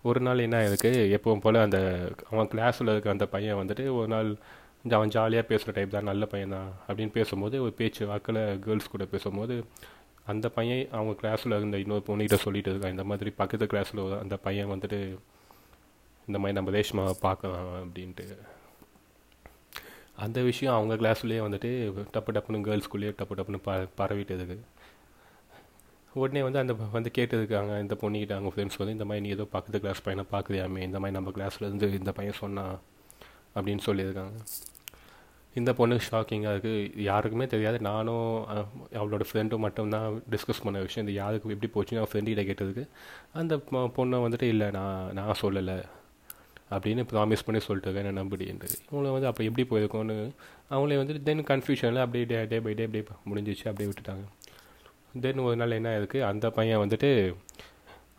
ஒரு 0.09 0.21
நாள் 0.27 0.45
என்ன 0.47 0.57
ஆயிருக்கு 0.61 0.91
எப்பவும் 1.17 1.45
போல் 1.45 1.65
அந்த 1.67 1.79
அவன் 2.31 2.51
கிளாஸில் 2.53 2.93
இருக்க 2.93 3.17
அந்த 3.17 3.27
பையன் 3.35 3.59
வந்துட்டு 3.61 3.85
ஒரு 3.99 4.09
நாள் 4.15 4.31
அவன் 4.99 5.13
ஜாலியாக 5.15 5.45
பேசுகிற 5.49 5.73
டைப் 5.77 5.97
தான் 5.97 6.09
நல்ல 6.11 6.25
பையன் 6.33 6.55
தான் 6.57 6.69
அப்படின்னு 6.87 7.13
பேசும்போது 7.17 7.57
ஒரு 7.65 7.73
பேச்சு 7.81 8.03
வாக்கில் 8.11 8.41
கேர்ள்ஸ் 8.67 8.93
கூட 8.95 9.05
பேசும்போது 9.15 9.57
அந்த 10.33 10.47
பையன் 10.57 10.89
அவங்க 10.97 11.13
கிளாஸில் 11.21 11.57
இருந்த 11.59 11.79
இன்னொரு 11.85 12.05
பொண்ணுகிட்ட 12.07 12.39
சொல்லிட்டு 12.45 12.73
இருக்கான். 12.73 12.95
இந்த 12.97 13.05
மாதிரி 13.11 13.31
பக்கத்து 13.43 13.67
கிளாஸில் 13.73 14.03
அந்த 14.23 14.37
பையன் 14.47 14.73
வந்துட்டு 14.75 14.99
இந்த 16.29 16.39
மாதிரி 16.41 16.57
நம்ம 16.59 16.73
ரேஷ்மாவை 16.79 17.15
பார்க்கலாம் 17.27 17.71
அப்படின்ட்டு. 17.83 18.27
அந்த 20.25 20.39
விஷயம் 20.49 20.75
அவங்க 20.77 20.95
கிளாஸ்லேயே 21.03 21.41
வந்துட்டு 21.47 21.71
டப்பு 22.15 22.33
டப்புன்னு 22.37 22.67
கேர்ள்ஸ்குள்ளேயே 22.69 23.13
டப்பு 23.21 23.37
டப்புன்னு 23.39 23.61
ப 23.69 23.77
பரவிட்டதுக்கு. 24.01 24.59
உடனே 26.21 26.41
வந்து 26.47 26.61
அந்த 26.63 26.75
வந்து 26.95 27.11
கேட்டதுக்காங்க 27.19 27.73
இந்த 27.85 27.95
பொண்ணுக்கிட்ட 28.01 28.35
அவங்க 28.37 28.51
ஃப்ரெண்ட்ஸ் 28.55 28.81
வந்து 28.81 28.95
இந்த 28.97 29.07
மாதிரி 29.09 29.25
நீ 29.27 29.31
ஏதோ 29.37 29.45
பக்கத்து 29.55 29.81
கிளாஸ் 29.85 30.05
பையனை 30.07 30.25
பார்க்குறியாமே 30.33 30.81
இந்த 30.89 31.01
மாதிரி 31.03 31.17
நம்ம 31.19 31.33
கிளாஸ்லேருந்து 31.37 31.89
இந்த 32.01 32.13
பையன் 32.19 32.41
சொன்னான் 32.43 32.75
அப்படின்னு 33.57 33.83
சொல்லியிருக்காங்க. 33.89 34.39
இந்த 35.59 35.71
பொண்ணு 35.79 35.95
ஷாக்கிங்காக 36.09 36.53
இருக்குது 36.55 37.01
யாருக்குமே 37.11 37.47
தெரியாது. 37.55 37.79
நானும் 37.91 38.27
அவளோட 39.01 39.25
ஃப்ரெண்டும் 39.29 39.65
மட்டும்தான் 39.67 40.07
டிஸ்கஸ் 40.35 40.63
பண்ண 40.65 40.81
விஷயம். 40.87 41.07
இது 41.09 41.15
யாருக்கு 41.23 41.55
எப்படி 41.57 41.71
போச்சுன்னு 41.77 42.01
அவன் 42.03 42.13
ஃப்ரெண்டிகிட்ட 42.13 42.45
கேட்டதுக்கு 42.51 42.85
அந்த 43.41 43.57
பொண்ணை 43.97 44.21
வந்துட்டு 44.27 44.49
இல்லை 44.55 44.69
நான் 44.79 45.11
நான் 45.19 45.41
சொல்லலை. 45.43 45.79
அப்படின்னு 46.75 47.03
ப்ராமிஸ் 47.13 47.45
பண்ணி 47.47 47.61
சொல்லிட்டு 47.67 48.01
என்ன 48.03 48.17
நம்பிடின்ட்டு 48.23 48.69
இவங்களை 48.83 49.13
வந்து 49.15 49.29
அப்போ 49.31 49.43
எப்படி 49.49 49.65
போயிருக்கோன்னு 49.71 50.17
அவங்களே 50.73 50.99
வந்துட்டு 51.01 51.23
தென் 51.29 51.47
கன்ஃபியூஷனில் 51.53 52.03
அப்படியே 52.05 52.25
டே 52.33 52.39
டே 52.53 52.61
பை 52.67 52.75
டே 52.81 52.85
அப்படியே 52.89 53.05
முடிஞ்சிச்சு 53.31 53.67
அப்படியே 53.71 53.89
விட்டுட்டாங்க. 53.91 54.25
தென் 55.25 55.43
ஒரு 55.47 55.57
நாள் 55.61 55.79
என்ன 55.79 55.93
இருக்குது 56.01 56.27
அந்த 56.31 56.47
பையன் 56.59 56.83
வந்துட்டு 56.83 57.11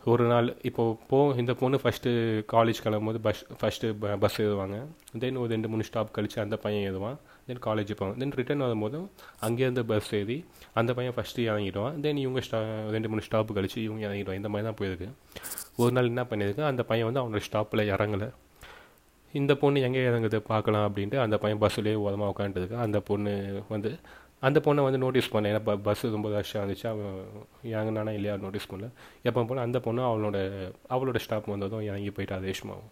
ஒரு 0.09 0.23
நாள் 0.29 0.47
இப்போ 0.67 0.83
போ 1.09 1.17
இந்த 1.41 1.53
பொண்ணு 1.53 1.77
ஃபஸ்ட்டு 1.81 2.11
காலேஜ் 2.53 2.79
கிளம்பும்போது 2.85 3.19
பஸ் 3.25 3.41
ஃபஸ்ட்டு 3.59 3.89
பஸ் 4.23 4.37
ஏறுவாங்க. 4.41 4.77
தென் 5.21 5.37
ஒரு 5.41 5.49
ரெண்டு 5.53 5.69
மூணு 5.71 5.83
ஸ்டாப் 5.89 6.13
கழித்து 6.15 6.41
அந்த 6.43 6.55
பையன் 6.63 6.85
ஏறுவான். 6.89 7.17
தென் 7.47 7.61
காலேஜ் 7.65 7.91
போவான். 7.99 8.17
தென் 8.21 8.33
ரிட்டர்ன் 8.39 8.63
வரும்போதும் 8.65 9.05
அங்கேருந்து 9.47 9.83
பஸ் 9.91 10.13
ஏறி 10.19 10.37
அந்த 10.79 10.93
பையன் 10.99 11.15
ஃபஸ்ட்டு 11.17 11.45
இறங்கிடுவான். 11.49 11.99
தென் 12.05 12.21
இவங்க 12.25 12.41
ஸ்டா 12.47 12.61
ரெண்டு 12.95 13.09
மூணு 13.09 13.23
ஸ்டாப்பு 13.27 13.57
கழிச்சு 13.57 13.79
இவங்க 13.87 14.01
இறங்கிடுவான். 14.07 14.39
இந்த 14.41 14.51
மாதிரி 14.53 14.67
தான் 14.69 14.79
போயிருக்கு. 14.81 15.09
ஒரு 15.83 15.91
நாள் 15.97 16.09
என்ன 16.13 16.25
பண்ணியிருக்கு 16.31 16.65
அந்த 16.71 16.83
பையன் 16.91 17.09
வந்து 17.09 17.23
அவனோட 17.23 17.41
ஸ்டாப்பில் 17.49 17.89
இறங்கலை. 17.95 18.29
இந்த 19.33 19.53
பொண்ணு 19.59 19.81
எங்கே 19.87 20.01
இறங்குது 20.07 20.37
பார்க்கலாம் 20.51 20.85
அப்படின்ட்டு 20.87 21.19
அந்த 21.25 21.37
பையன் 21.43 21.61
பஸ்ஸுலேயே 21.61 21.99
ஓரமாக 22.05 22.33
உட்காந்துருக்கு 22.33 22.77
அந்த 22.85 22.99
பொண்ணு 23.09 23.33
வந்து 23.69 23.91
அந்த 24.47 24.59
பொண்ணை 24.65 24.81
வந்து 24.87 25.01
நோட்டீஸ் 25.03 25.31
பண்ணேன். 25.33 25.51
ஏன்னா 25.53 25.75
பஸ் 25.87 26.03
ரொம்ப 26.15 26.29
ரஷ்ஷாக 26.35 26.61
இருந்துச்சு. 26.61 26.87
அவன் 26.93 27.15
ஏங்கனானா 27.79 28.13
இல்லையா 28.17 28.35
நோட்டீஸ் 28.45 28.69
பண்ணல. 28.71 28.89
எப்போ 29.29 29.43
போல் 29.49 29.65
அந்த 29.65 29.79
பொண்ணு 29.87 30.03
அவளோட 30.09 30.37
அவளோட 30.95 31.19
ஸ்டாப் 31.25 31.51
வந்ததும் 31.53 31.85
இறங்கி 31.89 32.11
போயிட்டா 32.17 32.37
ரேஷ்மாவும். 32.47 32.89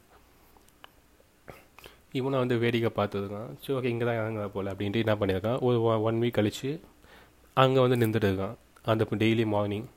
இவனை 2.19 2.37
வந்து 2.43 2.55
வேடிக்கை 2.63 2.91
பார்த்ததுக்கான் 2.99 3.49
சரி 3.63 3.75
ஓகே 3.77 3.91
இங்கே 3.93 4.05
தான் 4.09 4.19
இறங்குற 4.21 4.45
போல் 4.53 4.71
அப்படின்ட்டு 4.71 5.03
என்ன 5.05 5.15
பண்ணியிருக்கான்? 5.21 5.59
ஒரு 5.67 5.77
ஒன் 6.09 6.19
வீக் 6.23 6.37
கழித்து 6.37 6.71
அங்கே 7.63 7.79
வந்து 7.85 7.97
நின்றுட்டு 8.03 8.29
இருக்கான். 8.31 8.55
அந்த 8.91 9.05
டெய்லி 9.23 9.45
மார்னிங் 9.55 9.87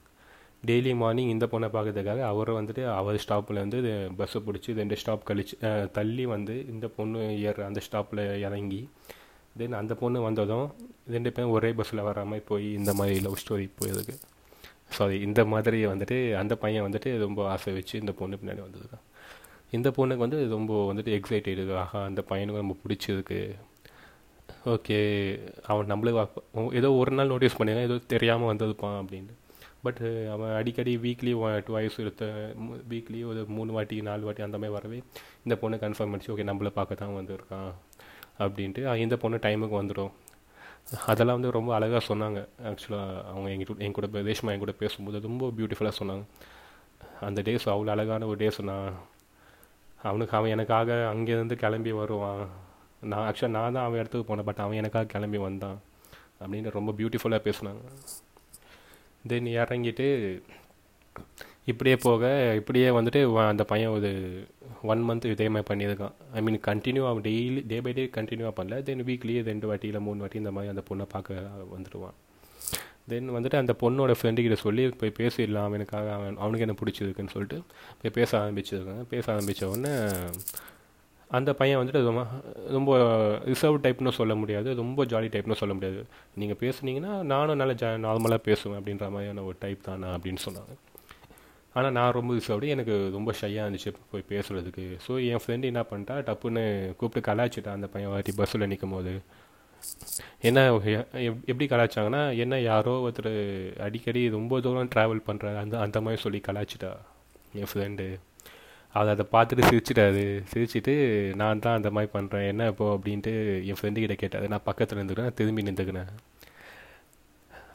டெய்லி 0.68 0.92
மார்னிங் 1.02 1.30
இந்த 1.35 1.44
பொண்ணை 1.52 1.68
பார்க்கறதுக்காக 1.75 2.21
அவரை 2.32 2.52
வந்துட்டு 2.59 2.82
அவர் 2.99 3.16
ஸ்டாப்பில் 3.23 3.61
வந்து 3.62 3.78
பஸ்ஸை 4.18 4.40
பிடிச்சி 4.47 4.76
ரெண்டு 4.80 4.97
ஸ்டாப் 5.00 5.25
கழிச்சு 5.30 5.54
தள்ளி 5.97 6.25
வந்து 6.35 6.54
இந்த 6.73 6.87
பொண்ணு 6.97 7.23
ஏறுற 7.49 7.62
அந்த 7.71 7.80
ஸ்டாப்பில் 7.87 8.23
இறங்கி 8.47 8.80
தென் 9.59 9.80
அந்த 9.80 9.94
பொண்ணு 10.02 10.18
வந்ததும் 10.26 10.66
ரெண்டு 11.14 11.30
பேரும் 11.32 11.54
ஒரே 11.56 11.71
பஸ்ஸில் 11.78 12.06
வர 12.09 12.25
மாதிரி 12.30 12.44
போய் 12.50 12.66
இந்த 12.80 12.92
மாதிரி 12.99 13.16
லவ் 13.26 13.40
ஸ்டோரி 13.42 13.66
போயிருக்கு. 13.80 14.14
சாரி 14.97 15.16
இந்த 15.26 15.40
மாதிரி 15.52 15.78
வந்துட்டு 15.87 16.16
அந்த 16.42 16.54
பையன் 16.62 16.87
வந்துட்டு 16.87 17.11
ரொம்ப 17.25 17.40
ஆசை 17.50 17.73
வச்சு 17.78 17.94
இந்த 18.00 18.12
பொண்ணு 18.21 18.38
பின்னாடி 18.40 18.62
வந்ததுதான். 18.66 19.04
இந்த 19.76 19.88
பொண்ணுக்கு 19.97 20.25
வந்து 20.26 20.40
ரொம்ப 20.56 20.73
வந்துட்டு 20.92 21.12
எக்ஸைட்டட் 21.18 21.75
ஆஹா 21.82 22.00
அந்த 22.09 22.23
பையனுக்கு 22.30 22.62
ரொம்ப 22.64 22.76
பிடிச்சிருக்கு. 22.82 23.40
ஓகே 24.75 24.99
அவன் 25.71 25.90
நம்மளுக்கு 25.92 26.75
ஏதோ 26.80 26.88
ஒரு 27.02 27.12
நாள் 27.18 27.30
நோட்டீஸ் 27.32 27.56
பண்ணிருக்கான் 27.59 27.88
ஏதோ 27.90 27.97
தெரியாமல் 28.12 28.50
வந்ததுப்பான் 28.50 28.99
அப்படின்னு 29.02 29.32
பட் 29.87 30.00
அவன் 30.32 30.52
அடிக்கடி 30.59 30.92
வீக்லி 31.04 31.32
டுவைஸ் 31.68 31.97
எடுத்த 32.02 32.25
வீக்லி 32.90 33.21
ஒரு 33.30 33.40
மூணு 33.56 33.71
வாட்டி 33.76 33.97
நாலு 34.09 34.23
வாட்டி 34.26 34.42
அந்த 34.47 34.59
மாதிரி 34.59 34.76
வரவே 34.76 34.99
இந்த 35.44 35.54
பொண்ணு 35.62 35.76
கன்ஃபார்ம் 35.85 36.12
பண்ணிச்சு 36.12 36.32
ஓகே 36.35 36.47
நம்மளை 36.50 36.71
பார்க்க 36.76 37.00
தான் 37.00 37.16
வந்திருக்கான். 37.18 37.73
அப்படின்ட்டு 38.38 38.96
இந்த 38.96 39.16
பொண்ணு 39.16 39.36
டைமுக்கு 39.36 39.78
வந்துடும் 39.80 40.10
அதெல்லாம் 41.06 41.40
வந்து 41.40 41.56
ரொம்ப 41.56 41.74
அழகாக 41.74 42.14
சொன்னாங்க. 42.14 42.48
ஆக்சுவலாக 42.62 43.24
அவங்க 43.24 43.48
எங்கிட்ட 43.50 43.78
என் 43.78 43.92
கூட 43.92 44.06
ரேஷ்மா 44.06 44.50
என் 44.52 44.58
கூட 44.58 44.72
பேசும்போது 44.72 45.20
ரொம்ப 45.20 45.52
பியூட்டிஃபுல்லாக 45.56 45.92
சொன்னாங்க. 45.98 46.24
அந்த 47.20 47.42
டேஸ் 47.42 47.66
அவ்வளோ 47.66 47.86
அழகான 47.86 48.26
ஒரு 48.26 48.46
டேஸ் 48.46 48.62
நான் 48.62 48.94
அவனுக்கு 50.02 50.36
அவன் 50.36 50.50
எனக்காக 50.50 51.12
அங்கேருந்து 51.14 51.52
கிளம்பி 51.52 51.92
வருவான். 51.92 52.48
நான் 53.00 53.32
ஆக்சுவலாக 53.32 53.56
நான் 53.56 53.72
தான் 53.72 53.84
அவன் 53.84 53.98
இடத்துக்கு 53.98 54.36
போனேன் 54.36 54.42
பட் 54.42 54.62
அவன் 54.64 54.76
எனக்காக 54.76 55.06
கிளம்பி 55.06 55.38
வந்தான். 55.38 55.80
அப்படின்னு 56.40 56.70
ரொம்ப 56.70 56.92
பியூட்டிஃபுல்லாக 56.92 57.46
பேசுனாங்க. 57.48 57.84
தென் 59.26 59.44
இறங்கிட்டு 59.44 60.08
இப்படியே 61.64 61.97
போக 61.97 62.54
இப்படியே 62.54 62.88
வந்துட்டு 62.88 63.47
அந்த 63.49 63.64
பையன் 63.64 63.90
ஒரு 63.90 64.11
ஒன் 64.83 65.02
மந்த் 65.09 65.25
இதே 65.25 65.49
மாதிரி 65.49 65.66
பண்ணியிருக்கான். 65.71 66.12
ஐ 66.33 66.42
மீன் 66.42 66.61
கண்டினியூவாக 66.66 67.21
டெய்லி 67.28 67.62
டே 67.66 67.81
பை 67.81 67.92
டே 67.92 68.11
கண்டினியூவாக 68.16 68.54
பண்ணல. 68.61 68.83
தென் 68.83 69.04
வீக்லி 69.04 69.42
ரெண்டு 69.42 69.66
வாட்டி 69.66 69.87
இல்லை 69.87 70.00
மூணு 70.00 70.19
வாட்டி 70.19 70.37
இந்த 70.37 70.52
மாதிரி 70.57 70.73
அந்த 70.75 70.83
பொண்ணை 70.90 71.07
பார்க்க 71.09 71.35
வந்துடுவான் 71.75 72.16
தென் 73.09 73.31
வந்துட்டு 73.31 73.57
அந்த 73.57 73.75
பொண்ணோட 73.81 74.14
ஃப்ரெண்டுக்கிட்ட 74.21 74.59
சொல்லி 74.64 74.88
போய் 74.88 75.12
பேசிடலாம். 75.19 75.69
அவனுக்காக 75.69 76.12
அவன் 76.12 76.37
அவனுக்கு 76.37 76.66
என்ன 76.66 76.76
பிடிச்சிருக்குன்னு 76.83 77.35
சொல்லிட்டு 77.35 77.61
போய் 78.02 78.16
பேச 78.19 78.38
ஆரம்பிச்சிருக்காங்க 78.38 79.04
பேச 79.09 79.33
ஆரம்பித்த 79.33 79.69
உடனே 79.69 79.95
அந்த 81.28 81.50
பையன் 81.54 81.81
வந்துட்டு 81.81 82.04
ரொம்ப 82.04 82.26
ரொம்ப 82.69 82.92
ரிசர்வ் 83.45 83.85
டைப்னு 83.85 84.11
சொல்ல 84.21 84.35
முடியாது. 84.35 84.75
ரொம்ப 84.75 85.04
ஜாலி 85.04 85.28
டைப்னு 85.35 85.61
சொல்ல 85.62 85.75
முடியாது. 85.75 86.00
நீங்கள் 86.35 86.61
பேசுனீங்கன்னா 86.61 87.12
நானும் 87.33 87.57
நல்லா 87.57 87.75
ஜா 87.83 87.90
நார்மலாக 88.07 88.42
பேசுவேன் 88.49 88.81
அப்படின்ற 88.81 89.07
மாதிரியான 89.11 89.42
ஒரு 89.42 89.57
டைப் 89.59 89.85
தானே 89.85 90.09
அப்படின்னு 90.16 90.42
சொன்னாங்க. 90.49 90.75
ஆனால் 91.74 91.92
நான் 91.92 92.10
ரொம்ப 92.10 92.34
ரிசர்வ்டு 92.34 92.66
எனக்கு 92.68 92.94
ரொம்ப 93.12 93.30
ஷையாக 93.38 93.64
இருந்துச்சு 93.64 93.90
போய் 94.10 94.28
பேசுகிறதுக்கு 94.28 94.84
ஸோ 95.06 95.12
என் 95.28 95.42
ஃப்ரெண்டு 95.42 95.64
என்ன 95.64 95.82
பண்ணிட்டா 95.90 96.16
டப்புன்னு 96.26 96.64
கூப்பிட்டு 96.96 97.28
கலாய்ச்சிட்டான் 97.28 97.72
அந்த 97.72 97.88
பையன் 97.88 98.10
வாட்டி 98.10 98.32
பஸ்ஸில் 98.32 98.66
நிற்கும் 98.66 98.90
போது 98.90 99.12
என்ன 100.40 100.58
எப்- 101.20 101.46
எப்படி 101.46 101.66
கலாய்ச்சாங்கன்னா 101.66 102.36
என்ன 102.36 102.60
யாரோ 102.62 102.92
ஒருத்தர் 103.04 103.32
அடிக்கடி 103.82 104.28
ரொம்ப 104.30 104.60
தூரம் 104.60 104.90
ட்ராவல் 104.94 105.26
பண்ணுறாரு 105.26 105.56
அந்த 105.56 105.78
அந்த 105.80 106.00
மாதிரி 106.00 106.22
சொல்லி 106.22 106.40
கலாய்ச்சிட்டா 106.46 106.92
என் 107.54 107.70
ஃப்ரெண்டு 107.70 108.06
அவர் 108.94 109.10
அதை 109.10 109.24
பார்த்துட்டு 109.32 109.68
சிரிச்சிட்டாரு. 109.68 110.22
சிரிச்சிட்டு 110.50 110.94
நான் 111.34 111.58
தான் 111.58 111.76
அந்த 111.76 111.90
மாதிரி 111.90 112.10
பண்ணுறேன் 112.14 112.46
என்ன 112.46 112.66
இப்போ? 112.66 112.86
அப்படின்ட்டு 112.96 113.32
என் 113.66 113.78
ஃப்ரெண்டு 113.78 114.16
கிட்ட 114.16 114.46
நான் 114.46 114.64
பக்கத்தில் 114.64 114.98
இருந்துக்கிறேன் 114.98 115.34
திரும்பி 115.34 115.62
நின்றுக்கினேன் 115.62 116.10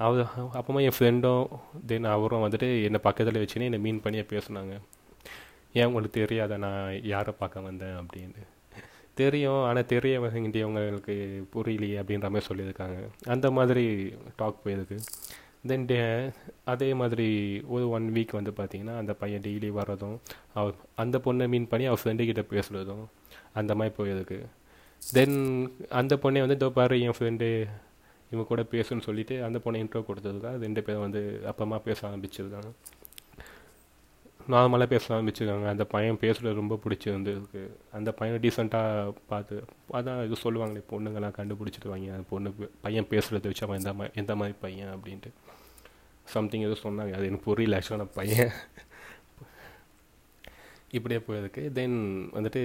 அவர் 0.05 0.27
அப்புறமா 0.57 0.79
என் 0.87 0.97
ஃப்ரெண்டும் 0.97 1.45
தென் 1.85 2.11
அவரும் 2.15 2.43
வந்துட்டு 2.45 2.67
என்னை 2.87 2.99
பக்கத்தில் 3.03 3.41
வச்சுன்னு 3.43 3.67
என்னை 3.69 3.79
மீன் 3.85 4.01
பண்ணியே 4.01 4.25
பேசுனாங்க. 4.33 4.73
ஏன் 5.73 5.85
உங்களுக்கு 5.85 6.19
தெரியாத? 6.19 6.57
நான் 6.57 7.03
யாரை 7.13 7.33
பார்க்க 7.39 7.67
வந்தேன் 7.69 7.97
அப்படின்னு. 8.01 8.43
தெரியும் 9.21 9.63
ஆனால் 9.63 9.89
தெரிய 9.93 10.15
வேண்டியவங்களுக்கு 10.19 11.15
புரியலையே 11.53 11.97
அப்படின்ற 12.01 12.27
மாதிரி 12.33 12.49
சொல்லியிருக்காங்க. 12.49 12.97
அந்த 13.25 13.51
மாதிரி 13.51 13.85
டாக் 14.35 14.63
போயிருக்கு 14.65 14.97
தென் 15.69 15.85
டே 15.85 15.97
அதே 16.63 16.93
மாதிரி 16.93 17.27
ஒரு 17.67 17.89
ஒன் 17.89 18.05
வீக் 18.15 18.37
வந்து 18.39 18.51
பார்த்திங்கன்னா 18.57 18.97
அந்த 18.97 19.13
பையன் 19.13 19.41
டெய்லி 19.41 19.69
வர்றதும் 19.79 20.17
அவர் 20.53 20.75
அந்த 20.95 21.17
பொண்ணை 21.25 21.47
மீன் 21.53 21.67
பண்ணி 21.67 21.85
அவர் 21.85 22.01
ஃப்ரெண்டுக்கிட்ட 22.03 22.43
பேசுகிறதும் 22.53 23.03
அந்த 23.53 23.75
மாதிரி 23.75 23.95
போயிருக்கு 23.99 24.39
தென் 25.13 25.37
அந்த 25.89 26.15
பொண்ணை 26.15 26.39
வந்து 26.39 26.59
இதோ 26.59 26.69
பாரு 26.69 27.01
என் 27.01 27.17
ஃப்ரெண்டு 27.17 27.47
இவங்க 28.31 28.47
கூட 28.47 28.61
பேசுன்னு 28.71 29.07
சொல்லிட்டு 29.07 29.35
அந்த 29.43 29.59
பொண்ணை 29.65 29.81
இன்ட்ரோ 29.83 30.01
கொடுத்ததுக்காக 30.07 30.57
ரெண்டு 30.65 30.83
பேரும் 30.83 31.05
வந்து 31.07 31.21
அப்பமா 31.51 31.77
பேச 31.89 31.99
ஆரம்பிச்சிருக்காங்க 32.09 32.71
நார்மலாக 34.53 34.89
பேச 34.91 35.05
ஆரம்பிச்சிருக்காங்க. 35.15 35.67
அந்த 35.67 35.85
பையன் 35.93 36.19
பேசுகிறது 36.21 36.59
ரொம்ப 36.59 36.75
பிடிச்சிருந்துருக்கு 36.83 37.61
அந்த 37.91 38.09
பையனை 38.11 38.37
டீசெண்டாக 38.43 39.13
பார்த்து 39.27 39.55
அதான் 39.91 40.21
இது 40.25 40.35
சொல்லுவாங்களே 40.43 40.83
பொண்ணுங்கெல்லாம் 40.91 41.37
கண்டுபிடிச்சிருவாங்க. 41.39 42.07
அந்த 42.15 42.25
பொண்ணு 42.29 42.51
பையன் 42.81 43.09
பேசுகிறத 43.09 43.49
வச்சு 43.49 43.65
அவன் 43.65 43.77
எந்த 43.77 43.93
மாதிரி 43.93 44.13
எந்த 44.21 44.35
மாதிரி 44.35 44.55
பையன் 44.61 44.93
அப்படின்ட்டு. 44.95 45.31
சம்திங் 46.23 46.65
எதுவும் 46.67 46.85
சொன்னாங்க. 46.85 47.13
அது 47.17 47.27
எனக்கு 47.29 47.47
புரியல 47.49 47.79
ஆக்சுவலாக 47.79 48.09
பையன். 48.13 48.53
இப்படியே 50.91 51.21
போயிருக்கு. 51.27 51.71
தென் 51.71 51.97
வந்துட்டு 52.33 52.63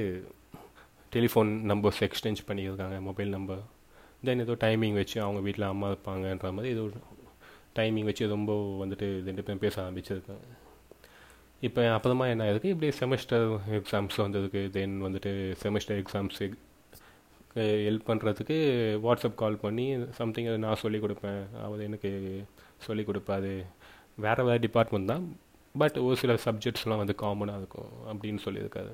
டெலிஃபோன் 1.14 1.50
நம்பர்ஸ் 1.72 2.02
எக்ஸ்சேஞ்ச் 2.06 2.46
பண்ணியிருக்காங்க 2.48 3.00
மொபைல் 3.00 3.28
நம்பர் 3.28 3.62
தென் 4.24 4.42
ஏதோ 4.44 4.54
டைமிங் 4.64 4.96
வச்சு 5.00 5.16
அவங்க 5.22 5.40
வீட்டில் 5.46 5.70
அம்மா 5.72 5.88
இருப்பாங்கன்ற 5.92 6.50
மாதிரி 6.56 6.72
ஏதோ 6.74 6.84
டைமிங் 7.78 8.08
வச்சு 8.10 8.32
ரொம்ப 8.34 8.52
வந்துட்டு 8.82 9.06
ரெண்டு 9.28 9.42
பேரும் 9.44 9.64
பேச 9.64 9.76
ஆரம்பிச்சிருக்காங்க 9.84 10.48
இப்போ 11.66 11.82
அப்புறமா 11.96 12.24
என்ன 12.26 12.44
ஆயிருக்கு? 12.44 12.72
இப்படி 12.74 12.88
செமஸ்டர் 13.00 13.44
எக்ஸாம்ஸ் 13.78 14.16
வந்ததுக்கு 14.24 14.60
தென் 14.76 14.96
வந்துட்டு 15.06 15.32
செமஸ்டர் 15.62 16.00
எக்ஸாம்ஸ் 16.02 16.40
ஹெல்ப் 17.86 18.08
பண்ணுறதுக்கு 18.10 18.56
வாட்ஸ்அப் 19.06 19.40
கால் 19.42 19.62
பண்ணி 19.64 19.86
சம்திங் 20.18 20.46
அதை 20.50 20.58
நான் 20.64 20.80
சொல்லிக் 20.82 21.04
கொடுப்பேன். 21.04 21.42
அவர் 21.64 21.80
எனக்கு 21.88 22.10
சொல்லிக் 22.86 23.08
கொடுப்பாரு. 23.08 23.54
வேறு 24.24 24.44
வேறு 24.48 24.64
டிபார்ட்மெண்ட் 24.66 25.10
தான். 25.12 25.24
பட் 25.74 25.96
ஒரு 26.06 26.16
சில 26.22 26.32
சப்ஜெக்ட்ஸ்லாம் 26.46 27.02
வந்து 27.02 27.14
காமனாக 27.22 27.60
இருக்கும் 27.62 27.92
அப்படின்னு 28.12 28.40
சொல்லியிருக்காரு. 28.46 28.92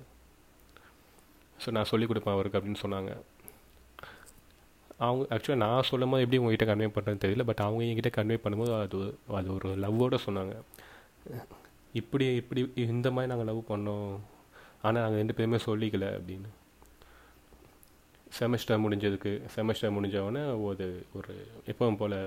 ஸோ 1.63 1.71
நான் 1.77 1.91
சொல்லிக் 1.93 2.11
கொடுப்பேன் 2.11 2.37
அவருக்கு 2.37 2.59
அப்படின்னு 2.61 2.83
சொன்னாங்க. 2.85 3.13
அவங்க 4.99 5.23
ஆக்சுவலாக 5.35 5.63
நான் 5.65 5.89
சொல்லும் 5.89 6.11
போது 6.11 6.23
எப்படி 6.23 6.41
உங்ககிட்ட 6.43 6.67
கன்வே 6.71 6.89
பண்ணுறதுன்னு 6.95 7.25
தெரியல 7.25 7.45
பட் 7.51 7.63
அவங்க 7.67 7.83
என்கிட்ட 7.85 8.11
கன்வே 8.17 8.37
பண்ணும்போது 8.45 8.73
அது 8.83 9.01
அது 9.39 9.55
ஒரு 9.55 9.69
லவ்வோட 9.85 10.19
சொன்னாங்க. 10.27 10.55
இப்படி 11.93 12.35
இப்படி 12.35 12.73
இந்த 12.77 13.11
மாதிரி 13.11 13.33
நாங்கள் 13.33 13.49
லவ் 13.51 13.71
பண்ணோம். 13.73 14.11
ஆனால் 14.83 15.03
நாங்கள் 15.03 15.21
ரெண்டு 15.23 15.35
பேருமே 15.35 15.59
சொல்லிக்கல 15.67 16.09
அப்படின்னு. 16.19 16.51
செமஸ்டர் 18.39 18.83
முடிஞ்சதுக்கு 18.85 19.31
செமஸ்டர் 19.57 19.95
முடிஞ்சவொடனே 19.97 20.43
ஒரு 20.65 21.07
ஒரு 21.15 21.35
எப்பவும் 21.71 21.97
போல் 21.97 22.19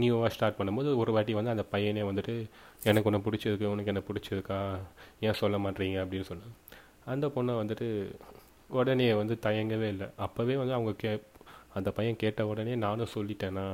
நியூவாக 0.00 0.28
ஸ்டார்ட் 0.28 0.58
பண்ணும்போது 0.58 0.96
ஒரு 0.96 1.12
வாட்டி 1.12 1.34
வந்து 1.34 1.50
அந்த 1.50 1.64
பையனே 1.72 2.02
வந்துட்டு 2.08 2.34
எனக்கு 2.82 3.08
ஒன்று 3.10 3.24
பிடிச்சிருக்கு 3.26 3.72
உனக்கு 3.74 3.92
என்ன 3.92 4.02
பிடிச்சிருக்கா? 4.08 4.58
ஏன் 5.20 5.38
சொல்ல 5.42 5.58
மாட்டீங்க 5.58 5.98
அப்படின்னு 6.04 6.28
சொன்னாங்க. 6.32 6.56
அந்த 7.04 7.26
பொண்ணை 7.26 7.54
வந்துட்டு 7.60 7.88
உடனே 8.68 9.14
வந்து 9.14 9.38
தயங்கவே 9.42 9.88
இல்லை. 9.94 10.06
அப்போவே 10.18 10.54
வந்து 10.62 10.72
அவங்க 10.72 10.92
கே 10.92 11.12
அந்த 11.78 11.90
பையன் 11.96 12.20
கேட்ட 12.22 12.46
உடனே 12.52 12.74
நானும் 12.84 13.12
சொல்லிட்டேனா? 13.14 13.66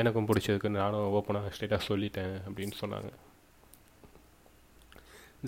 எனக்கும் 0.00 0.26
பிடிச்சதுக்கு 0.28 0.68
நானும் 0.80 1.12
ஓப்பனாக 1.14 1.50
ஸ்ட்ரெயிட்டாக 1.54 1.86
சொல்லிட்டேன் 1.88 2.34
அப்படின்னு 2.48 2.76
சொன்னாங்க. 2.82 3.10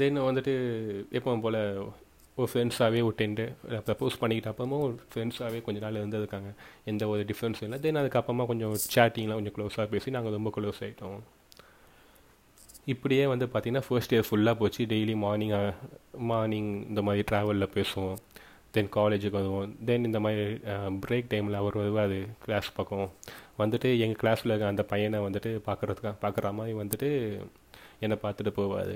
தென் 0.00 0.20
வந்துட்டு 0.28 0.52
எப்பவும் 1.18 1.44
போல் 1.46 1.60
ஒரு 2.36 2.48
ஃப்ரெண்ட்ஸாகவே 2.52 3.00
ஒரு 3.08 3.14
ப்ரப்போஸ் 3.88 4.20
பண்ணிக்கிட்ட 4.20 4.50
அப்புறமா 4.52 4.76
ஒரு 4.86 4.94
ஃப்ரெண்ட்ஸாகவே 5.12 5.58
கொஞ்ச 5.66 5.78
நாள் 5.84 5.98
இருந்திருக்காங்க. 6.02 6.50
எந்த 6.84 7.06
ஒரு 7.12 7.22
டிஃப்ரென்ஸும் 7.30 7.66
இல்லை. 7.66 7.80
தென் 7.84 8.00
அதுக்கப்புறமா 8.02 8.46
கொஞ்சம் 8.50 8.74
சேட்டிங்லாம் 8.94 9.38
கொஞ்சம் 9.40 9.56
க்ளோஸாக 9.58 9.86
பேசி 9.94 10.10
நாங்கள் 10.16 10.36
ரொம்ப 10.38 10.52
க்ளோஸ் 10.56 10.82
ஆகிட்டோம் 10.86 11.20
இப்படியே 12.92 13.24
வந்து 13.32 13.46
பார்த்திங்கன்னா 13.46 13.82
ஃபர்ஸ்ட் 13.88 14.14
இயர் 14.14 14.28
ஃபுல்லாக 14.30 14.58
போச்சு. 14.60 14.84
டெய்லி 14.92 15.16
மார்னிங் 15.24 15.72
மார்னிங் 16.30 16.70
இந்த 16.88 17.02
மாதிரி 17.08 17.24
ட்ராவலில் 17.30 17.72
பேசுவோம். 17.76 18.16
தென் 18.74 18.92
காலேஜுக்கு 18.96 19.38
வருவோம் 19.38 19.72
தென் 19.88 20.06
இந்த 20.08 20.18
மாதிரி 20.24 20.42
பிரேக் 21.04 21.30
டைமில் 21.32 21.60
அவர் 21.60 21.80
வருவார் 21.80 22.16
கிளாஸ் 22.44 22.68
பக்கம் 22.76 23.08
வந்துட்டு 23.62 23.88
எங்கள் 24.04 24.20
கிளாஸில் 24.22 24.52
இருக்க 24.52 24.74
அந்த 24.74 24.84
பையனை 24.92 25.18
வந்துட்டு 25.26 25.50
பார்க்குறதுக்காக 25.68 26.14
பார்க்குற 26.24 26.52
மாதிரி 26.58 26.76
வந்துட்டு 26.82 27.10
என்னை 28.04 28.16
பார்த்துட்டு 28.22 28.52
போவார். 28.60 28.94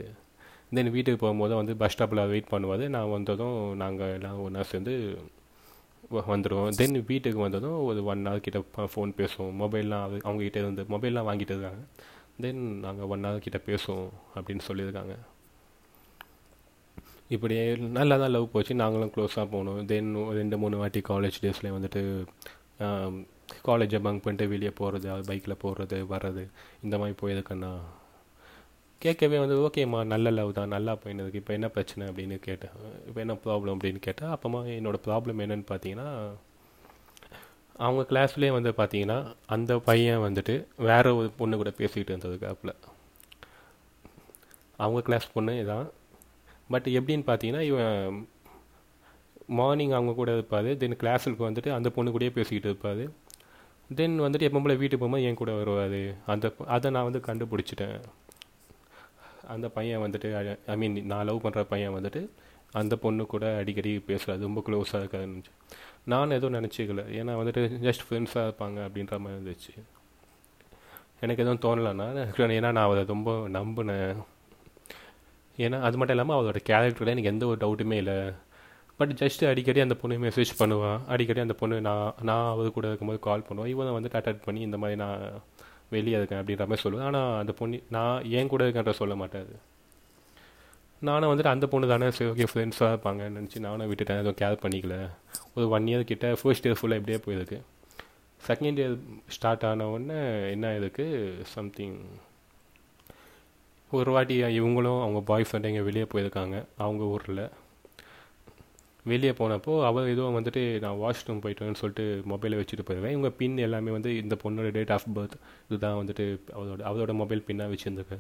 தென் 0.77 0.95
வீட்டுக்கு 0.95 1.21
போகும்போது 1.25 1.55
வந்து 1.61 1.75
பஸ் 1.83 1.95
ஸ்டாப்பில் 1.95 2.29
வெயிட் 2.33 2.53
பண்ணுவார். 2.55 2.85
நான் 2.95 3.13
வந்ததும் 3.17 3.59
நாங்கள் 3.83 4.15
எல்லாம் 4.17 4.41
ஒன்றா 4.47 4.63
சேர்ந்து 4.73 4.95
வந்துடுவோம் 6.31 6.75
தென் 6.81 6.99
வீட்டுக்கு 7.11 7.41
வந்ததும் 7.45 7.79
ஒரு 7.91 8.01
ஒன் 8.11 8.27
ஹவர் 8.29 8.45
கிட்ட 8.47 8.89
ஃபோன் 8.93 9.13
பேசுவோம். 9.21 9.55
மொபைல்லாம் 9.63 10.05
அது 10.07 10.17
அவங்ககிட்ட 10.29 10.59
இருந்து 10.65 10.83
மொபைல்லாம் 10.95 11.29
வாங்கிட்டு 11.29 11.55
இருக்காங்க. 11.55 11.83
தென் 12.45 12.63
நாங்கள் 12.85 13.09
ஒன் 13.15 13.27
ஹவர் 13.27 13.47
கிட்ட 13.47 13.61
பேசுவோம் 13.71 14.11
அப்படின்னு 14.37 14.65
சொல்லியிருக்காங்க. 14.69 15.17
இப்படியே 17.35 17.63
நல்லா 17.99 18.17
தான் 18.23 18.33
லவ் 18.35 18.53
போச்சு. 18.55 18.73
நாங்களும் 18.83 19.13
க்ளோஸாக 19.15 19.47
போனோம். 19.55 19.81
தென் 19.91 20.11
ரெண்டு 20.39 20.57
மூணு 20.63 20.77
வாட்டி 20.83 21.01
காலேஜ் 21.11 21.39
டேஸில் 21.45 21.75
வந்துட்டு 21.77 22.03
காலேஜை 23.69 23.99
பங்க் 24.05 24.25
பண்ணிட்டு 24.25 24.51
வெளியே 24.53 24.73
போகிறது 24.81 25.09
பைக்கில் 25.29 25.63
போகிறது 25.65 25.99
வர்றது 26.13 26.43
இந்த 26.85 26.95
மாதிரி 27.01 27.17
போயிருக்கேன்னா 27.23 27.71
கேட்கவே 29.03 29.39
வந்து 29.43 29.57
ஓகேம்மா 29.67 29.99
நல்ல 30.13 30.27
லவ் 30.39 30.51
தான். 30.59 30.73
நல்லா 30.75 30.93
போயினதுக்கு. 31.03 31.41
இப்போ 31.43 31.53
என்ன 31.57 31.69
பிரச்சனை? 31.75 32.05
அப்படின்னு 32.11 32.37
கேட்டேன். 32.47 32.77
இப்போ 33.09 33.21
என்ன 33.25 33.35
ப்ராப்ளம் 33.45 33.75
அப்படின்னு 33.77 34.01
கேட்டால் 34.07 34.33
அப்போமா 34.35 34.61
என்னோடய 34.77 35.05
ப்ராப்ளம் 35.07 35.43
என்னென்னு 35.45 35.67
பார்த்தீங்கன்னா 35.73 36.09
அவங்க 37.87 38.03
கிளாஸ்லேயே 38.11 38.53
வந்து 38.57 38.71
பார்த்தீங்கன்னா 38.79 39.19
அந்த 39.55 39.73
பையன் 39.89 40.23
வந்துட்டு 40.27 40.55
வேறு 40.89 41.11
ஒரு 41.19 41.29
பொண்ணு 41.41 41.57
கூட 41.63 41.71
பேசிக்கிட்டு 41.81 42.13
இருந்ததுக்கு 42.15 42.49
அப்பில் 42.53 42.75
அவங்க 44.85 45.01
கிளாஸ் 45.09 45.35
பொண்ணு 45.35 45.53
இதான். 45.65 45.87
பட் 46.69 46.89
எப்படின்னு 46.99 47.25
பார்த்தீங்கன்னா 47.31 47.61
இவன் 47.61 48.29
மார்னிங் 49.47 49.91
அவங்க 49.91 50.13
கூட 50.13 50.33
இருப்பார் 50.33 50.71
தென் 50.77 50.97
கிளாஸுக்கு 51.03 51.43
வந்துட்டு 51.49 51.71
அந்த 51.79 51.91
பொண்ணு 51.91 52.11
கூடயே 52.11 52.31
பேசிக்கிட்டு 52.39 52.69
இருப்பார். 52.71 53.03
தென் 53.95 54.21
வந்துட்டு 54.21 54.47
எப்போ 54.49 54.61
போல 54.61 54.75
வீட்டுக்கு 54.75 54.99
போகும்போது 54.99 55.25
என் 55.25 55.41
கூட 55.41 55.53
வருவார். 55.53 55.99
அந்த 56.27 56.55
அதை 56.67 56.91
நான் 56.91 57.09
வந்து 57.11 57.23
கண்டுபிடிச்சிட்டேன். 57.29 58.01
அந்த 59.47 59.69
பையன் 59.69 60.03
வந்துட்டு 60.03 60.59
ஐ 60.67 60.77
மீன் 60.77 61.07
நான் 61.07 61.27
லவ் 61.27 61.45
பண்ணுற 61.47 61.63
பையன் 61.63 61.95
வந்துட்டு 61.95 62.29
அந்த 62.73 62.95
பொண்ணு 62.97 63.27
கூட 63.27 63.57
அடிக்கடி 63.57 63.91
பேசுகிறது 64.07 64.47
ரொம்ப 64.49 64.63
க்ளோஸாக 64.67 65.03
இருக்காதுன்னு 65.03 65.43
நான் 66.05 66.31
எதுவும் 66.31 66.57
நினச்சிக்கல. 66.61 67.03
ஏன்னா 67.21 67.35
வந்துட்டு 67.41 67.63
ஜஸ்ட் 67.87 68.05
ஃப்ரெண்ட்ஸாக 68.09 68.49
இருப்பாங்க 68.49 68.79
அப்படின்ற 68.87 69.19
மாதிரி 69.19 69.39
இருந்துச்சு. 69.45 69.75
எனக்கு 71.21 71.45
எதுவும் 71.45 71.63
தோணலைன்னா 71.65 72.09
ஏன்னா 72.37 72.73
நான் 72.73 72.91
அதை 72.91 73.05
ரொம்ப 73.05 73.49
நம்பினேன். 73.49 74.17
ஏன்னா 75.65 75.79
அது 75.87 75.97
மட்டும் 75.99 76.17
இல்லாமல் 76.17 76.37
அவரோட 76.39 76.61
கேரக்டரில் 76.71 77.13
எனக்கு 77.15 77.33
எந்த 77.35 77.47
ஒரு 77.53 77.59
டவுட்டுமே 77.63 77.97
இல்லை. 78.03 78.19
பட் 78.99 79.13
ஜஸ்ட் 79.21 79.43
அடிக்கடி 79.51 79.81
அந்த 79.85 79.95
பொண்ணு 80.01 80.17
மெசேஜ் 80.27 80.53
பண்ணுவான் 80.59 81.01
அடிக்கடி 81.15 81.41
அந்த 81.45 81.55
பொண்ணு 81.61 81.77
நான் 81.87 82.13
நான் 82.29 82.51
அவர் 82.53 82.77
கூட 82.77 82.87
இருக்கும்போது 82.91 83.21
கால் 83.27 83.47
பண்ணுவேன் 83.49 83.73
இவன் 83.73 83.97
வந்து 83.97 84.11
அட்டன் 84.19 84.45
பண்ணி 84.45 84.61
இந்த 84.69 84.79
மாதிரி 84.83 84.99
நான் 85.05 85.23
வெளியே 85.95 86.17
இருக்கேன் 86.19 86.41
அப்படின்ற 86.41 86.65
மாதிரி 86.69 86.85
சொல்லுவேன் 86.85 87.09
ஆனால் 87.09 87.39
அந்த 87.41 87.53
பொண்ணு 87.59 87.79
நான் 87.97 88.25
ஏன் 88.39 88.51
கூட 88.53 88.63
இருக்கேன்ற 88.67 88.95
சொல்ல 89.01 89.15
மாட்டாது. 89.15 89.55
நானும் 91.09 91.31
வந்துட்டு 91.31 91.55
அந்த 91.55 91.67
பொண்ணு 91.73 91.87
தானே 91.89 92.07
சரி 92.19 92.31
ஓகே 92.31 92.47
ஃப்ரெண்ட்ஸாக 92.53 92.93
இருப்பாங்கன்னு 92.93 93.39
நினச்சி 93.39 93.59
நானும் 93.67 93.89
விட்டுட்டேன். 93.91 94.21
எதுவும் 94.23 94.41
கேர் 94.43 94.63
பண்ணிக்கல. 94.63 94.97
ஒரு 95.55 95.67
ஒன் 95.77 95.89
இயர் 95.91 96.11
கிட்ட 96.11 96.29
ஃபர்ஸ்ட் 96.43 96.69
இயர் 96.69 96.79
ஃபுல்லாக 96.81 97.01
இப்படியே 97.01 97.19
போயிருக்கு. 97.27 97.59
செகண்ட் 98.41 98.81
இயர் 98.83 98.97
ஸ்டார்ட் 99.37 99.67
ஆன 99.71 99.89
உடனே 99.95 100.21
என்ன 100.51 100.73
இருக்குது 100.79 101.43
சம்திங் 101.55 101.99
ஒரு 103.91 104.11
வாட்டி 104.11 104.43
இவங்களும் 104.43 105.01
அவங்க 105.01 105.21
பாய் 105.21 105.45
ஃப்ரெண்ட் 105.51 105.69
எங்கே 105.71 105.81
வெளியே 105.81 106.07
போயிருக்காங்க. 106.15 106.65
அவங்க 106.77 107.05
ஊரில். 107.05 107.49
வெளியே 109.05 109.31
போனப்போ 109.31 109.85
அவள் 109.85 110.09
எதுவும் 110.09 110.37
வந்துட்டு 110.37 110.81
நான் 110.81 110.97
வாஷ்ரூம் 110.97 111.43
போயிட்டேன்னு 111.45 111.81
சொல்லிட்டு 111.81 112.23
மொபைலை 112.29 112.57
வச்சுட்டு 112.61 112.85
போயிடுவேன் 112.87 113.15
இவங்க 113.15 113.31
பின் 113.31 113.57
எல்லாமே 113.57 113.91
வந்து 113.91 114.17
இந்த 114.23 114.37
பொண்ணோட 114.45 114.71
டேட் 114.71 114.91
ஆஃப் 114.91 115.07
பர்த் 115.15 115.37
இதுதான் 115.69 115.99
வந்துட்டு 116.05 116.25
அவளோட 116.57 116.81
அவளோட 116.89 117.15
மொபைல் 117.15 117.45
பின்னாக 117.47 117.73
வச்சுருந்துருக்கு. 117.75 118.19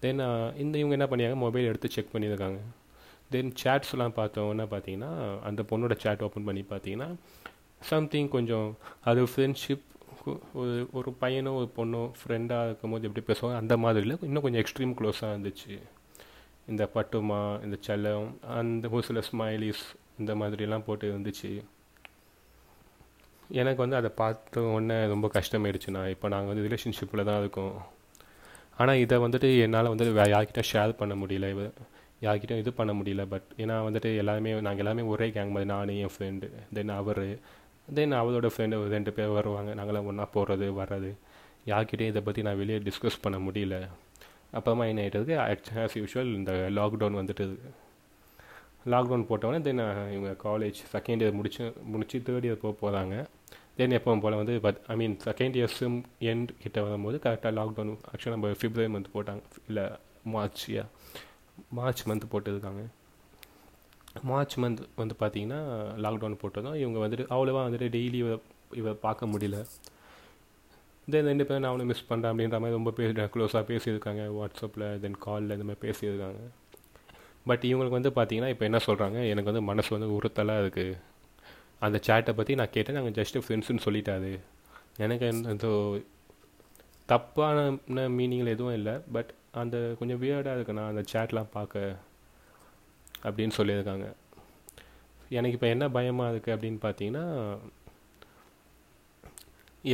தென் 0.00 0.20
இந்த 0.56 0.78
இவங்க 0.78 0.96
என்ன 0.98 1.08
பண்ணியாங்க 1.10 1.36
மொபைல் 1.36 1.66
எடுத்து 1.66 1.90
செக் 1.90 2.12
பண்ணியிருக்காங்க 2.12 2.58
தென் 3.30 3.52
சேட்ஸ்லாம் 3.62 4.16
பார்த்தோன்னா 4.16 4.66
பார்த்தீங்கன்னா 4.74 5.40
அந்த 5.44 5.62
பொண்ணோட 5.70 5.96
சேட் 5.96 6.22
ஓப்பன் 6.22 6.44
பண்ணி 6.44 6.64
பார்த்தீங்கன்னா 6.70 7.14
சம்திங் 7.82 8.28
கொஞ்சம் 8.28 8.76
அது 9.04 9.22
ஃப்ரெண்ட்ஷிப் 9.24 9.86
ஒரு 10.54 10.88
ஒரு 10.92 11.10
பையனோ 11.20 11.52
ஒரு 11.60 11.68
பொண்ணோ 11.76 12.00
ஃப்ரெண்டாக 12.18 12.64
இருக்கும்போது 12.64 13.08
எப்படி 13.08 13.24
பேசுவாங்க? 13.30 13.56
அந்த 13.56 13.76
மாதிரில 13.76 14.16
இன்னும் 14.28 14.42
கொஞ்சம் 14.42 14.62
எக்ஸ்ட்ரீம் 14.62 14.94
க்ளோஸாக 14.98 15.34
இருந்துச்சு. 15.34 15.74
இந்த 16.68 16.90
பட்டுமா 16.94 17.40
இந்த 17.64 17.76
செல்லம் 17.86 18.26
அந்த 18.42 18.88
ஒரு 18.88 19.02
சில 19.02 19.20
ஸ்மைலிஸ் 19.30 19.84
இந்த 20.18 20.34
மாதிரிலாம் 20.34 20.86
போட்டு 20.86 21.06
இருந்துச்சு. 21.12 21.62
எனக்கு 23.50 23.80
வந்து 23.82 23.96
அதை 23.96 24.10
பார்த்த 24.10 24.60
உடனே 24.60 25.06
ரொம்ப 25.06 25.30
கஷ்டமாயிடுச்சுண்ணா 25.34 26.08
இப்போ 26.08 26.28
நாங்கள் 26.28 26.52
வந்து 26.54 26.66
ரிலேஷன்ஷிப்பில் 26.68 27.24
தான் 27.24 27.40
இருக்கோம். 27.40 27.74
ஆனால் 28.76 28.96
இதை 28.96 29.18
வந்துட்டு 29.18 29.48
என்னால் 29.60 29.92
வந்து 29.92 30.12
வே 30.12 30.22
யார்கிட்ட 30.22 30.62
ஷேர் 30.72 30.92
பண்ண 30.92 31.14
முடியல. 31.14 31.72
யார்கிட்டையும் 32.22 32.58
இது 32.58 32.72
பண்ண 32.72 32.92
முடியல. 32.92 33.28
பட் 33.28 33.48
ஏன்னா 33.58 33.76
வந்துட்டு 33.86 34.16
எல்லாருமே 34.16 34.52
நாங்கள் 34.60 34.78
எல்லாமே 34.78 35.02
ஒரே 35.02 35.28
கேங் 35.28 35.54
மாதிரி 35.56 35.70
நான் 35.70 35.88
என் 35.88 36.14
ஃப்ரெண்டு 36.16 36.48
தென் 36.74 36.88
அவர் 36.88 37.24
தென் 37.94 38.12
அவளோட 38.12 38.48
ஃப்ரெண்டு 38.56 38.88
ரெண்டு 38.88 39.12
பேர் 39.12 39.34
வருவாங்க. 39.38 39.74
நாங்களாம் 39.74 40.04
ஒன்றா 40.04 40.24
போகிறது 40.24 40.66
வர்றது. 40.80 41.10
யார்கிட்டையும் 41.66 42.10
இதை 42.12 42.22
பற்றி 42.22 42.42
நான் 42.42 42.56
வெளியே 42.56 42.78
டிஸ்கஸ் 42.78 43.20
பண்ண 43.20 43.38
முடியல. 43.38 43.88
அப்புறமா 44.52 44.84
என்ன 44.84 45.00
ஆகிட்டது 45.06 45.58
ஆஸ் 45.74 45.96
யூஷுவல் 46.00 46.34
இந்த 46.34 46.52
லாக்டவுன் 46.52 47.18
வந்துட்டு 47.20 47.44
லாக்டவுன் 48.86 49.26
போட்டவொடனே 49.30 49.60
தென் 49.60 49.82
இவங்க 50.16 50.30
காலேஜ் 50.44 50.78
செகண்ட் 50.92 51.22
இயர் 51.22 51.32
முடிச்சு 51.32 51.72
முடிச்சு 51.84 52.18
தேர்ட் 52.18 52.46
இயர் 52.48 52.62
போக 52.62 52.74
போகிறாங்க 52.80 53.26
தென் 53.76 53.90
எப்பவும் 53.90 54.20
போல் 54.20 54.34
வந்து 54.34 54.60
but 54.60 54.78
I 54.86 54.96
mean 54.96 55.18
second 55.24 55.56
year 55.58 55.74
sem 55.80 55.98
end 56.20 56.48
கிட்ட 56.62 56.82
வரும்போது 56.82 57.20
கரெக்டாக 57.24 57.54
லாக்டவுன் 57.58 57.92
ஆக்சுவலாக 58.12 58.28
நம்ம 58.28 58.48
ஃபிப்ரவரி 58.48 58.90
மந்த் 58.96 59.12
போட்டாங்க. 59.14 59.42
இல்லை 59.68 59.84
மார்ச் 60.24 60.64
மார்ச் 61.68 62.08
மந்த் 62.08 62.30
போட்டிருக்காங்க. 62.32 62.82
மார்ச் 64.22 64.58
மந்த் 64.58 64.80
வந்து 64.96 65.14
பார்த்தீங்கன்னா 65.20 65.60
லாக்டவுன் 66.04 66.40
போட்டதும் 66.42 66.76
இவங்க 66.76 66.98
வந்துட்டு 67.04 67.24
அவ்வளோவா 67.34 67.62
வந்துட்டு 67.68 67.88
டெய்லி 67.96 68.18
இவ 68.24 68.38
இவ 68.72 68.92
பார்க்க 68.92 69.26
முடியல. 69.26 69.58
தென் 71.10 71.24
ரெண்டு 71.24 71.44
பேரும் 71.46 71.62
நான் 71.62 71.72
அவனை 71.72 71.86
மிஸ் 71.86 72.08
பண்ணுறேன் 72.08 72.30
அப்படின்ற 72.32 72.58
மாதிரி 72.62 72.78
ரொம்ப 72.78 72.90
பேசி 72.90 73.12
க்ளோஸாக 73.12 73.62
பேசியிருக்காங்க. 73.70 74.24
வாட்ஸ்அப்பில் 74.38 75.00
தென் 75.00 75.18
காலில் 75.18 75.54
இந்த 75.58 75.66
மாதிரி 75.68 75.82
பேசியிருக்காங்க. 75.86 76.40
பட் 77.44 77.64
இவங்களுக்கு 77.70 77.98
வந்து 77.98 78.10
பார்த்தீங்கன்னா 78.10 78.48
இப்போ 78.48 78.64
என்ன 78.64 78.80
சொல்கிறாங்க 78.86 79.18
எனக்கு 79.28 79.50
வந்து 79.52 79.62
மனசு 79.62 79.98
வந்து 79.98 80.10
உறுத்தலாக 80.16 80.62
இருக்குது 80.64 80.98
அந்த 81.78 82.00
சேட்டை 82.06 82.32
பற்றி 82.32 82.54
நான் 82.54 82.70
கேட்டேன். 82.70 82.96
நாங்கள் 82.98 83.24
ஜஸ்ட்டு 83.24 83.42
ஃப்ரெண்ட்ஸுன்னு 83.46 83.84
சொல்லிட்டாது 83.84 84.38
எனக்கு 84.96 85.26
அந்த 85.26 85.68
தப்பான 87.06 87.58
மீனிங்கில் 88.18 88.54
எதுவும் 88.56 88.74
இல்லை. 88.74 88.92
பட் 89.12 89.30
அந்த 89.50 89.94
கொஞ்சம் 89.98 90.20
வியர்டாக 90.22 90.56
இருக்குண்ணா 90.58 90.86
அந்த 90.92 91.04
சேட்லாம் 91.12 91.52
பார்க்க. 91.52 91.96
அப்படின்னு 93.26 93.56
சொல்லியிருக்காங்க. 93.58 94.06
எனக்கு 95.38 95.56
இப்போ 95.56 95.68
என்ன 95.74 95.88
பயமாக 95.96 96.32
இருக்குது 96.32 96.54
அப்படின்னு 96.56 96.80
பார்த்தீங்கன்னா 96.86 97.24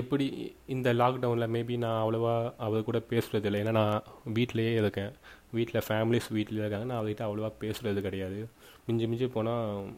எப்படி 0.01 0.27
இந்த 0.75 0.89
லாக்டவுனில் 1.01 1.53
மேபி 1.55 1.75
நான் 1.83 2.01
அவ்வளோவா 2.03 2.33
அவர் 2.67 2.87
கூட 2.89 2.99
பேசுகிறது 3.11 3.49
இல்லை. 3.49 3.59
ஏன்னா 3.65 3.75
நான் 3.81 4.07
வீட்டிலையே 4.37 4.73
இருக்கேன். 4.83 5.13
வீட்டில் 5.57 5.87
ஃபேமிலிஸ் 5.89 6.29
வீட்டில் 6.37 6.63
இருக்காங்க. 6.63 6.87
நான் 6.91 7.01
அவர்கிட்ட 7.01 7.25
அவ்வளோவா 7.27 7.51
பேசுகிறது 7.63 8.01
கிடையாது. 8.09 8.41
மிஞ்சி 8.87 9.07
மிஞ்சி 9.11 9.29
போனால் 9.37 9.93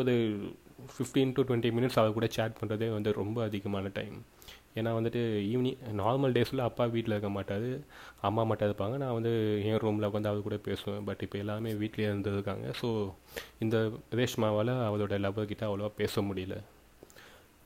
ஒரு 0.00 0.14
ஃபிஃப்டீன் 0.94 1.32
டு 1.36 1.42
டுவெண்ட்டி 1.48 1.70
மினிட்ஸ் 1.76 1.98
அவர் 2.00 2.18
கூட 2.18 2.26
சேட் 2.36 2.58
பண்ணுறதே 2.60 2.88
வந்து 2.96 3.10
ரொம்ப 3.22 3.38
அதிகமான 3.48 3.88
டைம் 3.98 4.18
ஏன்னா 4.78 4.90
வந்துட்டு 4.96 5.20
ஈவினிங் 5.52 5.78
நார்மல் 6.00 6.34
டேஸில் 6.36 6.66
அப்பா 6.66 6.84
வீட்டில் 6.94 7.14
இருக்க 7.14 7.30
மாட்டார். 7.36 7.68
அம்மா 8.28 8.42
மட்டும் 8.50 8.68
இருப்பாங்க. 8.68 8.96
நான் 9.02 9.16
வந்து 9.18 9.32
என் 9.70 9.80
ரூமில் 9.84 10.06
உட்காந்து 10.08 10.30
அவர் 10.32 10.46
கூட 10.48 10.56
பேசுவேன். 10.68 11.04
பட் 11.08 11.22
இப்போ 11.26 11.38
எல்லாமே 11.38 11.70
வீட்டிலே 11.82 12.06
இருந்திருக்காங்க. 12.10 12.66
ஸோ 12.80 12.88
இந்த 13.64 13.76
ரேஷ்மாவால் 14.20 14.72
அவரோட 14.88 15.16
லவ்வர்கிட்ட 15.26 15.64
அவ்வளோவா 15.68 15.90
பேச 16.02 16.22
முடியல. 16.28 16.56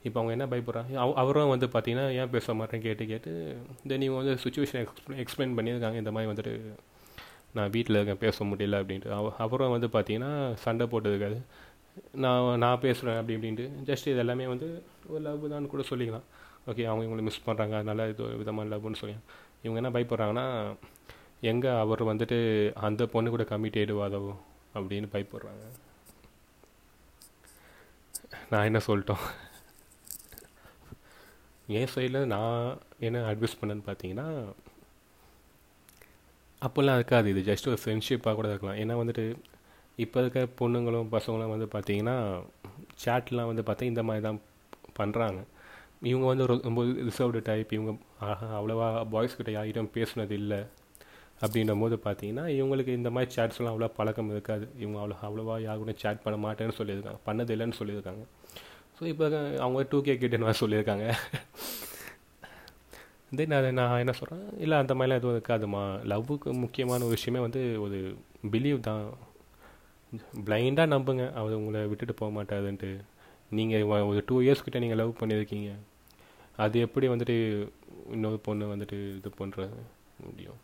இப்போ 0.06 0.18
அவங்க 0.20 0.32
என்ன 0.36 0.46
பயப்படுறாங்க? 0.52 0.94
அவ 1.02 1.12
அவரும் 1.22 1.52
வந்து 1.52 1.66
பார்த்தீங்கன்னா 1.74 2.06
ஏன் 2.20 2.32
பேச 2.36 2.54
மாட்டேன் 2.54 2.82
கேட்டு 2.86 3.04
கேட்டு 3.12 3.30
தென் 3.90 4.06
இவங்க 4.06 4.20
வந்து 4.22 4.34
சுச்சுவேஷன் 4.44 4.82
எக்ஸ்பிளைன் 4.84 5.22
எக்ஸ்பிளைன் 5.24 5.56
பண்ணியிருக்காங்க. 5.58 5.98
இந்த 6.02 6.12
மாதிரி 6.16 6.30
வந்துட்டு 6.32 6.54
நான் 7.56 7.70
வீட்டில் 7.70 7.98
இருக்கேன். 7.98 8.22
பேச 8.24 8.44
முடியல. 8.44 8.80
அப்படின்ட்டு. 8.82 9.10
அவ 9.18 9.32
அவரும் 9.44 9.74
வந்து 9.76 9.88
பார்த்தீங்கன்னா 9.96 10.32
சண்டை 10.64 10.86
போட்டதுக்காது 10.92 11.38
நான் 12.24 12.58
நான் 12.64 12.82
பேசுகிறேன் 12.84 13.18
அப்படி 13.20 13.36
இப்படின்ட்டு. 13.38 13.66
ஜஸ்ட் 13.88 14.08
இது 14.12 14.22
எல்லாமே 14.24 14.46
வந்து 14.54 14.68
ஒரு 15.12 15.22
லவ் 15.26 15.44
தான் 15.52 15.72
கூட 15.74 15.82
சொல்லிக்கலாம். 15.90 16.26
ஓகே 16.70 16.84
அவங்க 16.90 17.02
இவங்களை 17.06 17.24
மிஸ் 17.28 17.46
பண்ணுறாங்க 17.46 17.74
அதனால் 17.80 18.10
இது 18.12 18.22
ஒரு 18.26 18.36
இல்லை 18.64 18.78
லவ்னு 18.78 19.00
சொல்லி. 19.00 19.16
இவங்க 19.64 19.78
என்ன 19.82 19.92
பயப்படுறாங்கன்னா 19.96 20.46
எங்கே 21.50 21.70
அவர் 21.84 22.02
வந்துட்டு 22.10 22.38
அந்த 22.86 23.02
பொண்ணு 23.14 23.32
கூட 23.34 23.44
கமிட் 23.50 23.78
ஆகிடுவாதோ 23.80 24.20
அப்படின்னு 24.76 25.08
பயப்படுறாங்க. 25.14 25.64
நான் 28.52 28.68
என்ன 28.68 28.80
சொல்லிட்டோம்? 28.86 29.24
என் 31.78 31.92
சைடில் 31.94 32.30
நான் 32.34 32.78
என்ன 33.06 33.18
அட்வைஸ் 33.30 33.58
பண்ணேன்னு 33.60 33.84
பார்த்தீங்கன்னா 33.86 34.28
அப்போல்லாம் 36.62 36.98
இருக்காது. 36.98 37.26
இது 37.34 37.40
ஜஸ்ட் 37.50 37.68
ஒரு 37.70 37.78
ஃப்ரெண்ட்ஷிப்பாக 37.82 38.34
கூட 38.38 38.48
இருக்கலாம். 38.50 38.78
ஏன்னா 38.82 38.94
வந்துட்டு 39.02 39.24
இப்போ 40.04 40.18
இருக்க 40.20 40.40
பொண்ணுங்களும் 40.60 41.10
பசங்களும் 41.16 41.52
வந்து 41.54 41.66
பார்த்தீங்கன்னா 41.74 42.16
சேட்லாம் 43.04 43.50
வந்து 43.50 43.64
பார்த்தா 43.68 43.90
இந்த 43.92 44.02
மாதிரி 44.08 44.24
தான் 44.28 44.40
பண்ணுறாங்க 44.98 45.40
இவங்க 46.10 46.26
வந்து 46.30 46.46
ரொம்ப 46.68 46.80
ரிசர்வ்டு 47.08 47.40
டைப் 47.50 47.70
இவங்க 47.76 47.92
அவ்வளோவா 48.58 48.88
பாய்ஸ் 49.12 49.36
கிட்ட 49.38 49.84
பேசுனது 49.98 50.34
இல்லை 50.42 50.60
அப்படின்ற 51.44 51.72
போது 51.80 51.96
பார்த்தீங்கன்னா 52.04 52.44
இவங்களுக்கு 52.56 52.92
இந்த 52.98 53.10
மாதிரி 53.14 53.30
சேட்ஸ்லாம் 53.36 53.72
அவ்வளோ 53.72 53.88
பழக்கம் 53.96 54.30
இருக்காது. 54.34 54.66
இவங்க 54.82 54.98
அவ்வளோ 55.00 55.16
அவ்வளோவா 55.28 55.54
யார் 55.64 55.80
கூட 55.82 55.92
சேட் 56.02 56.22
பண்ண 56.24 56.36
மாட்டேன்னு 56.44 56.76
சொல்லியிருக்காங்க. 56.80 57.20
பண்ணது 57.28 57.52
இல்லைன்னு 57.54 57.78
சொல்லியிருக்காங்க. 57.80 58.22
ஸோ 58.98 59.02
இப்போ 59.12 59.24
அவங்க 59.64 59.80
டூ 59.92 59.98
கே 60.06 60.14
கிட்டேன்னு 60.22 60.60
சொல்லியிருக்காங்க. 60.62 61.06
தென் 63.38 63.56
அதை 63.58 63.70
நான் 63.78 64.00
என்ன 64.02 64.12
சொல்கிறேன் 64.18 64.44
இல்லை 64.64 64.76
அந்த 64.82 64.92
மாதிரிலாம் 64.94 65.20
எதுவும் 65.20 65.36
இருக்காதுமா 65.36 65.82
லவ்வுக்கு 66.10 66.50
முக்கியமான 66.64 67.04
ஒரு 67.06 67.14
விஷயமே 67.18 67.40
வந்து 67.46 67.62
ஒரு 67.84 67.98
பிலீவ் 68.52 68.78
தான். 68.88 69.04
பிளைண்டாக 70.48 70.92
நம்புங்க. 70.94 71.24
அவர் 71.40 71.58
உங்களை 71.60 71.80
விட்டுட்டு 71.92 72.14
போக 72.20 72.30
மாட்டாதுன்ட்டு 72.36 72.90
நீங்கள் 73.58 73.88
ஒரு 74.10 74.22
டூ 74.28 74.36
இயர்ஸ் 74.44 74.64
கிட்டே 74.66 74.82
நீங்கள் 74.84 75.00
லவ் 75.02 75.18
பண்ணியிருக்கீங்க. 75.22 75.72
அது 76.62 76.80
எப்படி 76.86 77.08
வந்துட்டு 77.08 77.36
இன்னொரு 78.12 78.38
பொண்ணு 78.46 78.64
வந்துட்டு 78.74 78.96
இது 79.18 79.30
பண்ணுற 79.38 79.68
முடியும்? 80.26 80.60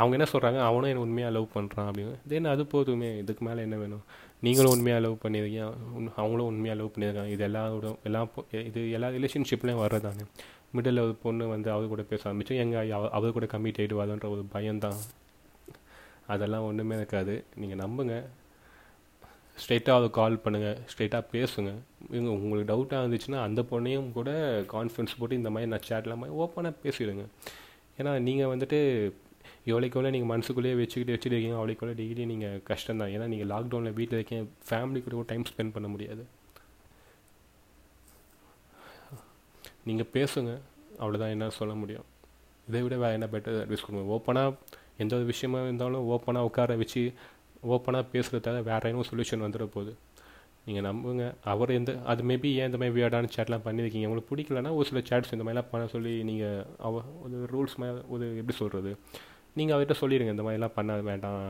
அவங்க 0.00 0.14
என்ன 0.16 0.26
சொல்கிறாங்க 0.32 0.60
அவனும் 0.68 0.90
என்ன 0.90 1.02
உண்மையாக 1.06 1.34
லவ் 1.36 1.54
பண்ணுறான் 1.54 1.88
அப்படின்னு. 1.90 2.14
தென் 2.30 2.52
அது 2.52 2.62
போதுமே. 2.72 3.10
இதுக்கு 3.22 3.42
மேலே 3.46 3.60
என்ன 3.66 3.76
வேணும்? 3.82 4.04
நீங்களும் 4.44 4.74
உண்மையாக 4.76 5.02
லவ் 5.04 5.22
பண்ணியிருக்கீங்க 5.24 5.64
அவங்களும் 6.20 6.48
உண்மையாக 6.52 6.78
லவ் 6.80 6.92
பண்ணியிருக்காங்க 6.94 7.32
இது 7.34 7.44
எல்லாரோட 7.48 7.90
எல்லாம் 8.08 8.30
இது 8.68 8.80
எல்லா 8.96 9.08
ரிலேஷன்ஷிப்லேயும் 9.16 9.82
வர்றதானே 9.84 10.24
மிடில் 10.76 11.02
ஒரு 11.04 11.14
பொண்ணு 11.22 11.44
வந்து 11.54 11.68
அவர் 11.74 11.92
கூட 11.92 12.02
பேச 12.10 12.22
ஆரம்பிச்சு 12.30 12.54
எங்கள் 12.62 12.90
அவர் 13.18 13.36
கூட 13.36 13.46
கம்மிட் 13.52 13.80
ஆகிடுவாதுன்ற 13.82 14.28
ஒரு 14.34 14.42
பயம்தான். 14.56 14.98
அதெல்லாம் 16.34 16.66
ஒன்றுமே 16.68 16.96
இருக்காது. 17.00 17.34
நீங்கள் 17.60 17.80
நம்புங்க. 17.84 18.14
ஸ்ட்ரெயிட்டாக 19.60 20.00
அதை 20.00 20.08
கால் 20.18 20.42
பண்ணுங்கள் 20.44 20.78
ஸ்ட்ரெயிட்டாக 20.90 21.24
பேசுங்க. 21.34 21.70
இவங்க 22.14 22.30
உங்களுக்கு 22.38 22.70
டவுட்டாக 22.72 23.02
இருந்துச்சுன்னா 23.04 23.38
அந்த 23.48 23.60
பொண்ணையும் 23.70 24.08
கூட 24.16 24.30
கான்ஃபிடன்ஸ் 24.74 25.18
போட்டு 25.20 25.38
இந்த 25.40 25.50
மாதிரி 25.54 25.70
நான் 25.74 25.86
சேட்டில் 25.88 26.18
மாதிரி 26.22 26.36
ஓப்பனாக 26.42 26.74
பேசிடுங்க. 26.84 27.24
ஏன்னா 28.00 28.12
நீங்கள் 28.28 28.50
வந்துட்டு 28.52 28.78
எவ்வளோக்கு 29.70 29.96
எவ்வளோ 29.98 30.10
நீங்கள் 30.14 30.30
மனசுக்குள்ளேயே 30.32 30.76
வச்சுக்கிட்டு 30.80 31.14
வச்சுட்டு 31.14 31.34
இருக்கீங்க 31.34 31.58
அவ்வளோக்கு 31.58 31.82
எவ்வளோ 31.84 31.96
டெய்லி 32.00 32.24
நீங்கள் 32.32 32.60
கஷ்டம் 32.70 33.00
தான் 33.02 33.12
ஏன்னா 33.14 33.26
நீங்கள் 33.32 33.50
லாக்டவுனில் 33.52 33.96
வீட்டில் 33.98 34.18
இருக்கீங்க 34.18 34.44
ஃபேமிலி 34.68 35.00
கூட 35.04 35.24
டைம் 35.30 35.46
ஸ்பெண்ட் 35.50 35.74
பண்ண 35.76 35.88
முடியாது. 35.94 36.24
நீங்கள் 39.88 40.10
பேசுங்க 40.16 40.52
அவ்வளோதான் 41.00 41.32
என்ன 41.34 41.48
சொல்ல 41.60 41.72
முடியும். 41.80 42.06
இதை 42.68 42.80
விட 42.84 42.96
வேறு 43.04 43.16
என்ன 43.16 43.26
பெட்டர் 43.32 43.58
அட்வைஸ் 43.64 43.84
கொடுங்க? 43.86 44.04
ஓப்பனாக 44.16 44.54
எந்த 45.02 45.12
ஒரு 45.18 45.26
விஷயமா 45.32 45.58
இருந்தாலும் 45.66 46.06
ஓப்பனாக 46.14 46.48
உட்கார 46.48 46.76
வச்சு 46.82 47.02
ஓப்பனாக 47.62 48.04
பேசுகிறதால 48.12 48.62
வேறு 48.70 48.88
எதுவும் 48.90 49.08
சொல்யூஷன் 49.10 49.44
வந்துட 49.46 49.66
போகுது? 49.76 49.94
நீங்கள் 50.66 50.86
நம்புங்க. 50.88 51.24
அவர் 51.52 51.70
எந்த 51.78 51.90
அது 52.12 52.22
மேபி 52.30 52.48
ஏன் 52.60 52.68
இந்த 52.70 52.78
மாதிரி 52.80 52.94
வியர்டான 52.96 53.28
சேட்லாம் 53.36 53.64
பண்ணியிருக்கீங்க 53.66 54.08
உங்களுக்கு 54.08 54.30
பிடிக்கலன்னா 54.32 54.72
ஒரு 54.78 54.86
சில 54.90 55.00
சேட்ஸ் 55.10 55.34
இந்த 55.36 55.44
மாதிரிலாம் 55.46 55.72
பண்ண 55.72 55.86
சொல்லி 55.94 56.12
நீங்கள் 56.30 56.64
அவ 56.88 57.02
ஒரு 57.24 57.36
ரூல்ஸ் 57.54 57.76
மாதிரி 57.82 58.02
ஒரு 58.14 58.26
எப்படி 58.40 58.56
சொல்கிறது 58.62 58.92
நீங்கள் 59.58 59.74
அவர்கிட்ட 59.76 59.94
சொல்லிடுங்க 60.00 60.34
இந்த 60.36 60.44
மாதிரிலாம் 60.46 60.76
பண்ண 60.78 60.94
வேண்டாம். 61.08 61.42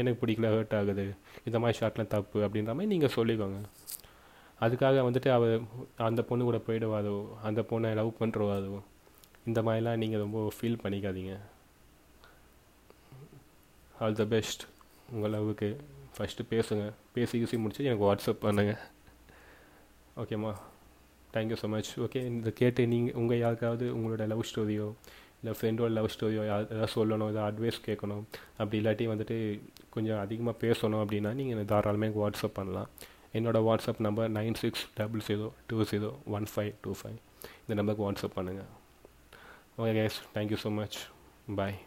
எனக்கு 0.00 0.20
பிடிக்கல 0.24 0.50
ஹர்ட் 0.54 0.76
ஆகுது. 0.78 1.06
இந்த 1.44 1.58
மாதிரி 1.62 1.78
ஷார்ட்லாம் 1.80 2.12
தப்பு 2.14 2.38
அப்படின்ற 2.46 2.72
மாதிரி 2.78 2.92
நீங்கள் 2.94 3.14
சொல்லிக்கோங்க. 3.16 3.60
அதுக்காக 4.60 5.02
வந்துட்டு 5.08 5.28
அவர் 5.38 5.60
அந்த 5.96 6.22
பொண்ணு 6.28 6.44
கூட 6.44 6.60
போயிடுவாதோ? 6.68 7.16
அந்த 7.48 7.60
பொண்ணை 7.70 7.90
லவ் 8.00 8.18
பண்ணுறவாதோ 8.20 8.80
இந்த 9.48 9.62
மாதிரிலாம் 9.66 10.00
நீங்கள் 10.02 10.22
ரொம்ப 10.24 10.40
ஃபீல் 10.56 10.82
பண்ணிக்காதீங்க. 10.84 11.34
ஆல் 14.00 14.18
த 14.22 14.24
பெஸ்ட் 14.24 14.64
உங்கள் 15.12 15.30
லவ்வுக்கு 15.30 15.68
ஃபஸ்ட்டு 16.16 16.48
பேசுங்கள் 16.48 16.92
பேசி 17.12 17.38
கீசி 17.38 17.56
முடிச்சு 17.56 17.84
எனக்கு 17.84 18.04
வாட்ஸ்அப் 18.04 18.42
பண்ணுங்கள் 18.42 18.80
ஓகேம்மா 20.16 20.52
தேங்க்யூ 21.34 21.56
ஸோ 21.62 21.68
மச் 21.68 21.90
ஓகே 21.98 22.20
இந்த 22.24 22.50
கேட்டு 22.50 22.86
நீங்கள் 22.86 23.14
உங்கள் 23.14 23.38
யாருக்காவது 23.38 23.86
உங்களோட 23.96 24.26
லவ் 24.26 24.44
ஸ்டோரியோ 24.50 24.88
இல்லை 25.40 25.52
ஃப்ரெண்டோட 25.58 25.88
லவ் 25.88 26.08
ஸ்டோரியோ 26.14 26.42
ஏதாவது 26.44 26.86
சொல்லணும் 26.94 27.30
ஏதாவது 27.32 27.48
அட்வைஸ் 27.48 27.78
கேட்கணும் 27.86 28.24
அப்படி 28.58 28.78
இல்லாட்டி 28.80 29.06
வந்துட்டு 29.06 29.36
கொஞ்சம் 29.90 30.18
அதிகமாக 30.18 30.56
பேசணும் 30.66 31.02
அப்படின்னா 31.04 31.32
நீங்கள் 31.32 31.64
தாராளமாக 31.64 32.06
எனக்கு 32.06 32.22
வாட்ஸ்அப் 32.24 32.58
பண்ணலாம். 32.58 32.90
என்னோடய 33.34 33.66
WhatsApp 33.68 34.00
number 34.00 34.28
nine 34.28 34.54
six 34.54 34.84
double 34.94 35.22
zero 35.28 35.50
two 35.66 35.84
zero 35.84 36.10
one 36.26 36.46
five 36.54 36.72
two 36.82 36.92
five 36.92 37.18
இந்த 37.62 37.74
நம்பருக்கு 37.74 38.04
வாட்ஸ்அப் 38.06 38.36
பண்ணுங்கள் 38.38 38.70
okay 39.78 39.92
guys 39.92 40.18
thank you 40.34 40.58
so 40.64 40.70
much 40.70 40.98
bye 41.56 41.78